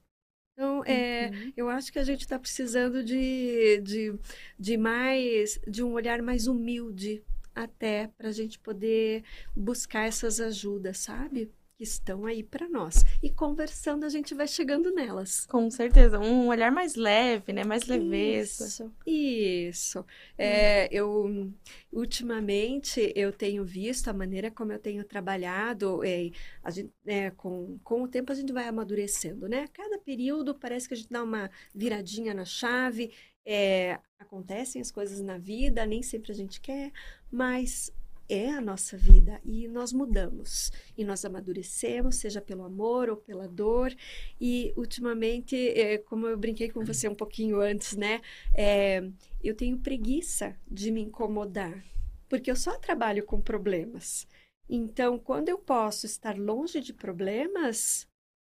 Então, 0.52 0.84
é, 0.84 1.30
uhum. 1.30 1.54
eu 1.56 1.70
acho 1.70 1.94
que 1.94 2.00
a 2.00 2.04
gente 2.04 2.22
está 2.22 2.38
precisando 2.38 3.02
de, 3.02 3.80
de, 3.82 4.20
de 4.60 4.76
mais, 4.76 5.58
de 5.66 5.82
um 5.84 5.94
olhar 5.94 6.22
mais 6.22 6.48
humilde 6.48 7.24
até 7.58 8.08
para 8.18 8.30
a 8.30 8.32
gente 8.32 8.60
poder 8.60 9.24
buscar 9.56 10.08
essas 10.08 10.40
ajudas, 10.40 11.00
sabe? 11.00 11.52
Que 11.76 11.84
estão 11.84 12.26
aí 12.26 12.44
para 12.44 12.68
nós. 12.68 13.04
E 13.22 13.30
conversando, 13.30 14.04
a 14.04 14.10
gente 14.10 14.34
vai 14.34 14.48
chegando 14.48 14.92
nelas. 14.92 15.46
Com 15.46 15.70
certeza. 15.70 16.20
Um 16.20 16.48
olhar 16.48 16.72
mais 16.72 16.96
leve, 16.96 17.54
né? 17.54 17.64
Mais 17.64 17.86
leveza. 17.86 18.66
Isso. 18.66 18.92
Isso. 19.06 20.06
É, 20.38 20.88
eu, 20.92 21.52
ultimamente, 21.92 23.12
eu 23.16 23.32
tenho 23.32 23.64
visto 23.64 24.08
a 24.08 24.14
maneira 24.14 24.50
como 24.50 24.72
eu 24.72 24.80
tenho 24.80 25.04
trabalhado. 25.04 26.04
É, 26.04 26.32
a 26.64 26.72
gente, 26.72 26.92
é, 27.06 27.30
com, 27.32 27.78
com 27.84 28.04
o 28.04 28.08
tempo, 28.08 28.32
a 28.32 28.36
gente 28.36 28.52
vai 28.52 28.68
amadurecendo, 28.68 29.48
né? 29.48 29.68
Cada 29.72 30.00
período 30.00 30.56
parece 30.56 30.88
que 30.88 30.96
a 30.96 30.98
gente 30.98 31.10
dá 31.10 31.24
uma 31.24 31.50
viradinha 31.76 32.34
na 32.34 32.46
chave 32.46 33.12
é, 33.48 33.98
acontecem 34.20 34.82
as 34.82 34.92
coisas 34.92 35.22
na 35.22 35.38
vida, 35.38 35.86
nem 35.86 36.04
sempre 36.04 36.34
a 36.34 36.36
gente 36.36 36.60
quer, 36.60 36.92
mas 37.32 37.94
é 38.30 38.50
a 38.50 38.60
nossa 38.60 38.98
vida 38.98 39.40
e 39.46 39.70
nós 39.70 39.94
mudamos 39.94 40.70
e 40.98 41.06
nós 41.06 41.24
amadurecemos, 41.24 42.18
seja 42.18 42.42
pelo 42.42 42.64
amor 42.64 43.10
ou 43.10 43.16
pela 43.16 43.48
dor. 43.48 43.96
E 44.40 44.74
ultimamente, 44.76 45.56
é, 45.56 45.98
como 45.98 46.28
eu 46.28 46.38
brinquei 46.38 46.70
com 46.70 46.84
você 46.84 47.08
um 47.08 47.16
pouquinho 47.16 47.62
antes, 47.62 47.96
né? 47.96 48.22
É, 48.54 49.02
eu 49.42 49.56
tenho 49.56 49.80
preguiça 49.80 50.56
de 50.70 50.92
me 50.92 51.02
incomodar, 51.02 51.82
porque 52.28 52.52
eu 52.52 52.56
só 52.56 52.78
trabalho 52.78 53.24
com 53.26 53.40
problemas. 53.40 54.28
Então, 54.70 55.18
quando 55.18 55.48
eu 55.48 55.58
posso 55.58 56.06
estar 56.06 56.38
longe 56.38 56.82
de 56.82 56.94
problemas, 56.94 58.07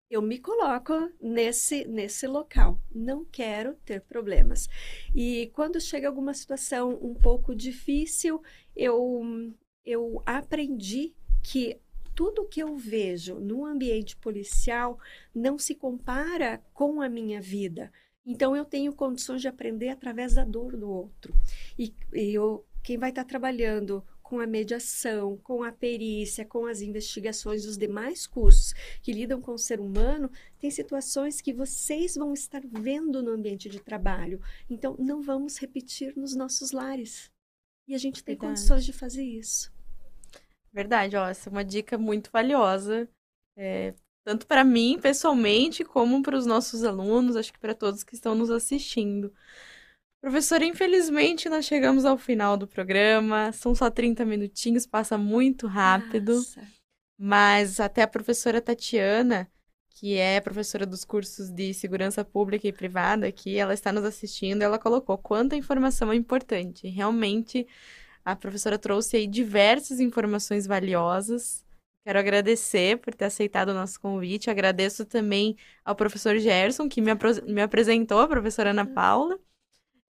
eu 0.09 0.23
me 0.23 0.39
coloco 0.39 0.93
nesse 1.21 1.85
nesse 1.87 2.27
local. 2.27 2.81
Não 2.95 3.25
quero 3.25 3.75
ter 3.85 4.01
problemas. 4.03 4.69
E 5.15 5.51
quando 5.55 5.81
chega 5.81 6.09
alguma 6.09 6.35
situação 6.35 6.99
um 7.03 7.15
pouco 7.15 7.55
difícil, 7.55 8.43
eu 8.75 9.23
eu 9.85 10.23
aprendi 10.25 11.15
que 11.43 11.81
tudo 12.15 12.49
que 12.49 12.63
eu 12.63 12.77
vejo 12.77 13.39
no 13.39 13.67
ambiente 13.67 14.17
policial 14.17 14.99
não 15.35 15.59
se 15.59 15.75
compara 15.75 16.65
com 16.73 17.03
a 17.03 17.09
minha 17.09 17.41
vida. 17.41 17.93
Então 18.25 18.57
eu 18.57 18.65
tenho 18.65 18.93
condições 18.93 19.41
de 19.41 19.49
aprender 19.49 19.91
através 19.91 20.35
da 20.35 20.45
dor 20.45 20.77
do 20.77 20.91
outro. 20.91 21.33
E, 21.79 21.95
e 22.13 22.35
eu, 22.35 22.67
quem 22.83 22.99
vai 22.99 23.11
estar 23.11 23.25
trabalhando 23.25 24.03
com 24.27 24.41
a 24.41 24.47
mediação, 24.47 25.37
com 25.37 25.63
a 25.63 25.71
perícia, 25.71 26.45
com 26.45 26.67
as 26.67 26.81
investigações 26.81 27.65
dos 27.65 27.79
demais 27.79 28.27
cursos 28.27 28.75
que 29.01 29.13
lidam 29.13 29.41
com 29.41 29.53
o 29.53 29.59
ser 29.59 29.79
humano, 29.79 30.29
tem 30.59 30.69
situações 30.69 31.41
que 31.41 31.53
vocês 31.53 32.17
vão 32.17 32.35
estar 32.35 32.61
vendo 32.67 33.23
no 33.23 33.31
ambiente 33.31 33.69
de 33.69 33.79
trabalho. 33.79 34.41
Então, 34.69 34.97
não 34.99 35.23
vamos 35.23 35.59
repetir 35.59 36.13
nos 36.17 36.35
nossos 36.35 36.73
lares. 36.73 37.31
E 37.87 37.95
a 37.95 37.99
gente 37.99 38.25
tem 38.25 38.35
Verdade. 38.35 38.59
condições 38.59 38.85
de 38.85 38.93
fazer 38.93 39.23
isso. 39.23 39.73
Verdade, 40.73 41.17
ó, 41.17 41.29
essa 41.29 41.49
é 41.49 41.53
uma 41.53 41.65
dica 41.65 41.97
muito 41.97 42.29
valiosa, 42.33 43.09
é, 43.57 43.95
tanto 44.25 44.45
para 44.45 44.65
mim 44.65 44.99
pessoalmente, 45.01 45.85
como 45.85 46.21
para 46.21 46.37
os 46.37 46.47
nossos 46.47 46.83
alunos, 46.83 47.37
acho 47.37 47.53
que 47.53 47.61
para 47.61 47.77
todos 47.77 48.03
que 48.03 48.17
estão 48.17 48.35
nos 48.35 48.51
assistindo. 48.51 49.33
Professora, 50.21 50.65
infelizmente 50.65 51.49
nós 51.49 51.65
chegamos 51.65 52.05
ao 52.05 52.19
final 52.19 52.57
do 52.57 52.67
programa. 52.67 53.53
São 53.53 53.75
só 53.75 53.91
30 53.91 54.25
minutinhos, 54.25 54.87
passa 54.87 55.17
muito 55.17 55.67
rápido. 55.67 56.37
Nossa. 56.37 56.63
Mas 57.19 57.81
até 57.81 58.03
a 58.03 58.09
professora 58.09 58.61
Tatiana, 58.61 59.51
que 59.91 60.17
é 60.17 60.41
professora 60.41 60.85
dos 60.85 61.05
cursos 61.05 61.51
de 61.51 61.73
segurança 61.73 62.25
pública 62.25 62.69
e 62.69 62.73
privada, 62.73 63.33
que 63.33 63.57
ela 63.57 63.73
está 63.73 63.91
nos 63.91 64.05
assistindo, 64.05 64.63
ela 64.63 64.79
colocou 64.79 65.17
quanta 65.17 65.57
informação 65.57 66.13
é 66.13 66.17
importante. 66.17 66.87
Realmente, 66.89 67.67
a 68.25 68.37
professora 68.37 68.79
trouxe 68.79 69.17
aí 69.17 69.27
diversas 69.27 70.01
informações 70.01 70.67
valiosas. 70.67 71.65
Quero 72.05 72.19
agradecer 72.19 72.99
por 72.99 73.15
ter 73.15 73.25
aceitado 73.25 73.71
o 73.71 73.75
nosso 73.75 73.99
convite. 73.99 74.51
Agradeço 74.51 75.07
também 75.07 75.57
ao 75.85 75.97
professor 75.97 76.37
Gerson, 76.39 76.89
que 76.89 77.01
me, 77.01 77.13
me 77.47 77.63
apresentou, 77.63 78.21
a 78.21 78.29
professora 78.29 78.71
Ana 78.71 78.85
Paula. 78.85 79.39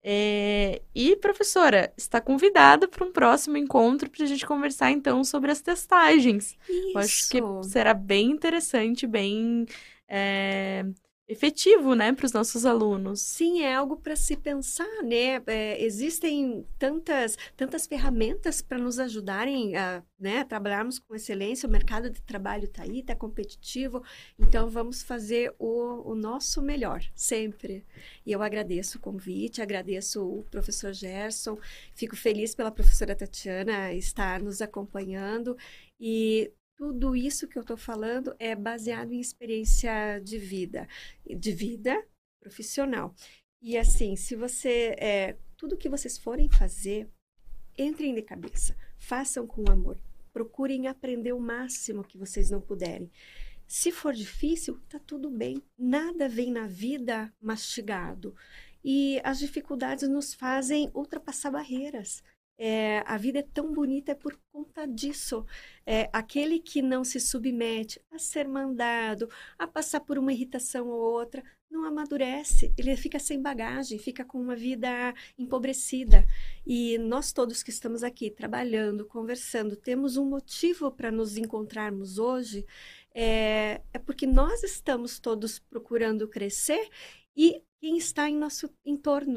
É... 0.08 0.82
E, 0.94 1.16
professora, 1.16 1.92
está 1.96 2.20
convidada 2.20 2.86
para 2.86 3.04
um 3.04 3.10
próximo 3.10 3.56
encontro 3.56 4.08
para 4.08 4.24
a 4.24 4.28
gente 4.28 4.46
conversar 4.46 4.92
então 4.92 5.24
sobre 5.24 5.50
as 5.50 5.60
testagens. 5.60 6.56
Isso. 6.68 6.90
Eu 6.94 6.98
acho 6.98 7.28
que 7.28 7.68
será 7.68 7.92
bem 7.92 8.30
interessante, 8.30 9.04
bem 9.04 9.66
é 10.08 10.84
efetivo, 11.28 11.94
né, 11.94 12.12
para 12.12 12.26
os 12.26 12.32
nossos 12.32 12.64
alunos. 12.64 13.20
Sim, 13.20 13.62
é 13.62 13.74
algo 13.74 13.96
para 13.96 14.14
se 14.14 14.36
pensar, 14.36 15.02
né? 15.02 15.42
É, 15.46 15.82
existem 15.82 16.64
tantas, 16.78 17.36
tantas 17.56 17.86
ferramentas 17.86 18.62
para 18.62 18.78
nos 18.78 18.98
ajudarem 18.98 19.76
a, 19.76 20.02
né, 20.18 20.44
trabalharmos 20.44 20.98
com 21.00 21.14
excelência. 21.14 21.68
O 21.68 21.72
mercado 21.72 22.10
de 22.10 22.22
trabalho 22.22 22.66
está 22.66 22.84
aí, 22.84 23.00
está 23.00 23.14
competitivo, 23.14 24.02
então 24.38 24.70
vamos 24.70 25.02
fazer 25.02 25.52
o, 25.58 26.12
o 26.12 26.14
nosso 26.14 26.62
melhor, 26.62 27.02
sempre. 27.14 27.84
E 28.24 28.30
eu 28.30 28.40
agradeço 28.40 28.98
o 28.98 29.00
convite, 29.00 29.60
agradeço 29.60 30.24
o 30.24 30.44
professor 30.44 30.92
Gerson, 30.92 31.58
fico 31.94 32.14
feliz 32.14 32.54
pela 32.54 32.70
professora 32.70 33.16
Tatiana 33.16 33.92
estar 33.92 34.40
nos 34.40 34.62
acompanhando 34.62 35.56
e 35.98 36.52
tudo 36.76 37.16
isso 37.16 37.48
que 37.48 37.58
eu 37.58 37.62
estou 37.62 37.76
falando 37.76 38.34
é 38.38 38.54
baseado 38.54 39.12
em 39.12 39.20
experiência 39.20 40.20
de 40.20 40.38
vida, 40.38 40.86
de 41.24 41.52
vida 41.52 42.06
profissional. 42.38 43.14
E 43.62 43.76
assim, 43.76 44.14
se 44.14 44.36
você, 44.36 44.94
é, 44.98 45.36
tudo 45.56 45.76
que 45.76 45.88
vocês 45.88 46.18
forem 46.18 46.48
fazer, 46.48 47.08
entrem 47.76 48.14
de 48.14 48.22
cabeça, 48.22 48.76
façam 48.98 49.46
com 49.46 49.70
amor, 49.70 49.98
procurem 50.32 50.86
aprender 50.86 51.32
o 51.32 51.40
máximo 51.40 52.04
que 52.04 52.18
vocês 52.18 52.50
não 52.50 52.60
puderem. 52.60 53.10
Se 53.66 53.90
for 53.90 54.12
difícil, 54.12 54.78
tá 54.88 54.98
tudo 54.98 55.28
bem. 55.30 55.60
Nada 55.76 56.28
vem 56.28 56.52
na 56.52 56.68
vida 56.68 57.32
mastigado. 57.40 58.34
E 58.84 59.20
as 59.24 59.38
dificuldades 59.40 60.08
nos 60.08 60.32
fazem 60.32 60.90
ultrapassar 60.94 61.50
barreiras 61.50 62.22
É, 62.58 63.02
a 63.06 63.18
vida 63.18 63.40
é 63.40 63.42
tão 63.42 63.72
bonita 63.72 64.12
é 64.12 64.14
por 64.14 64.38
conta 64.50 64.86
disso. 64.86 65.44
É, 65.84 66.08
aquele 66.12 66.58
que 66.58 66.80
não 66.80 67.04
se 67.04 67.20
submete 67.20 68.00
a 68.10 68.18
ser 68.18 68.48
mandado, 68.48 69.28
a 69.58 69.66
passar 69.66 70.00
por 70.00 70.18
uma 70.18 70.32
irritação 70.32 70.88
ou 70.88 71.00
outra, 71.00 71.42
não 71.70 71.84
amadurece, 71.84 72.72
ele 72.78 72.96
fica 72.96 73.18
sem 73.18 73.42
bagagem, 73.42 73.98
fica 73.98 74.24
com 74.24 74.40
uma 74.40 74.56
vida 74.56 75.14
empobrecida. 75.38 76.24
E 76.66 76.96
nós 76.98 77.32
todos 77.32 77.62
que 77.62 77.70
estamos 77.70 78.02
aqui 78.02 78.30
trabalhando, 78.30 79.04
conversando, 79.04 79.76
temos 79.76 80.16
um 80.16 80.24
motivo 80.24 80.90
para 80.90 81.10
nos 81.10 81.36
encontrarmos 81.36 82.18
hoje, 82.18 82.64
é, 83.14 83.80
é 83.92 83.98
porque 83.98 84.26
nós 84.26 84.62
estamos 84.62 85.18
todos 85.18 85.58
procurando 85.58 86.28
crescer 86.28 86.88
e 87.36 87.62
quem 87.80 87.98
está 87.98 88.28
em 88.28 88.36
nosso 88.36 88.70
entorno 88.84 89.36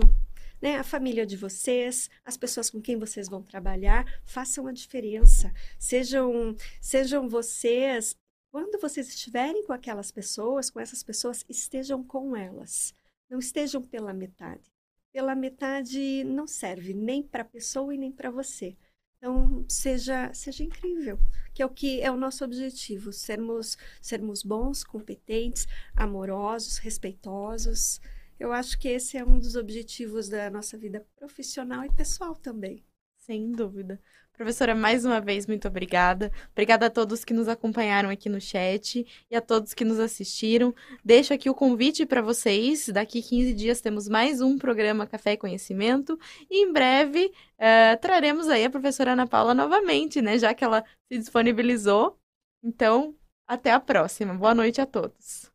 né? 0.61 0.77
A 0.77 0.83
família 0.83 1.25
de 1.25 1.37
vocês, 1.37 2.09
as 2.23 2.37
pessoas 2.37 2.69
com 2.69 2.81
quem 2.81 2.97
vocês 2.97 3.29
vão 3.29 3.41
trabalhar, 3.41 4.05
façam 4.25 4.67
a 4.67 4.71
diferença. 4.71 5.53
Sejam, 5.77 6.55
sejam 6.81 7.27
vocês, 7.27 8.15
quando 8.51 8.79
vocês 8.79 9.07
estiverem 9.09 9.63
com 9.65 9.73
aquelas 9.73 10.11
pessoas, 10.11 10.69
com 10.69 10.79
essas 10.79 11.03
pessoas, 11.03 11.45
estejam 11.47 12.03
com 12.03 12.35
elas. 12.35 12.93
Não 13.29 13.39
estejam 13.39 13.81
pela 13.81 14.13
metade. 14.13 14.71
Pela 15.11 15.35
metade 15.35 16.23
não 16.23 16.47
serve 16.47 16.93
nem 16.93 17.21
para 17.23 17.43
a 17.43 17.45
pessoa 17.45 17.93
e 17.93 17.97
nem 17.97 18.11
para 18.11 18.31
você. 18.31 18.75
Então, 19.17 19.65
seja, 19.67 20.33
seja 20.33 20.63
incrível, 20.63 21.19
que 21.53 21.61
é 21.61 21.65
o 21.65 21.69
que 21.69 22.01
é 22.01 22.09
o 22.09 22.15
nosso 22.15 22.43
objetivo, 22.45 23.11
sermos, 23.11 23.77
sermos 24.01 24.43
bons, 24.43 24.83
competentes, 24.83 25.67
amorosos, 25.93 26.77
respeitosos. 26.77 27.99
Eu 28.39 28.53
acho 28.53 28.79
que 28.79 28.87
esse 28.87 29.17
é 29.17 29.23
um 29.23 29.37
dos 29.37 29.55
objetivos 29.55 30.29
da 30.29 30.49
nossa 30.49 30.77
vida 30.77 31.05
profissional 31.17 31.83
e 31.83 31.91
pessoal 31.91 32.33
também. 32.35 32.85
Sem 33.17 33.51
dúvida. 33.51 33.99
Professora, 34.31 34.73
mais 34.73 35.03
uma 35.03 35.19
vez, 35.19 35.45
muito 35.45 35.67
obrigada. 35.67 36.31
Obrigada 36.53 36.85
a 36.85 36.89
todos 36.89 37.25
que 37.25 37.33
nos 37.33 37.49
acompanharam 37.49 38.09
aqui 38.09 38.29
no 38.29 38.39
chat 38.39 39.05
e 39.29 39.35
a 39.35 39.41
todos 39.41 39.73
que 39.73 39.83
nos 39.83 39.99
assistiram. 39.99 40.73
Deixo 41.03 41.33
aqui 41.33 41.49
o 41.49 41.53
convite 41.53 42.05
para 42.05 42.21
vocês. 42.21 42.87
Daqui 42.87 43.21
15 43.21 43.53
dias 43.53 43.81
temos 43.81 44.07
mais 44.07 44.39
um 44.39 44.57
programa 44.57 45.05
Café 45.05 45.33
e 45.33 45.37
Conhecimento. 45.37 46.17
E 46.49 46.63
em 46.63 46.71
breve 46.71 47.25
uh, 47.25 47.99
traremos 47.99 48.47
aí 48.47 48.63
a 48.63 48.69
professora 48.69 49.11
Ana 49.11 49.27
Paula 49.27 49.53
novamente, 49.53 50.21
né? 50.21 50.37
Já 50.37 50.53
que 50.53 50.63
ela 50.63 50.85
se 51.11 51.19
disponibilizou. 51.19 52.17
Então, 52.63 53.13
até 53.45 53.71
a 53.73 53.79
próxima. 53.81 54.33
Boa 54.33 54.55
noite 54.55 54.79
a 54.79 54.85
todos. 54.85 55.51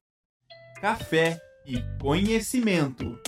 Café 0.83 1.41
e 1.67 1.83
conhecimento. 1.99 3.19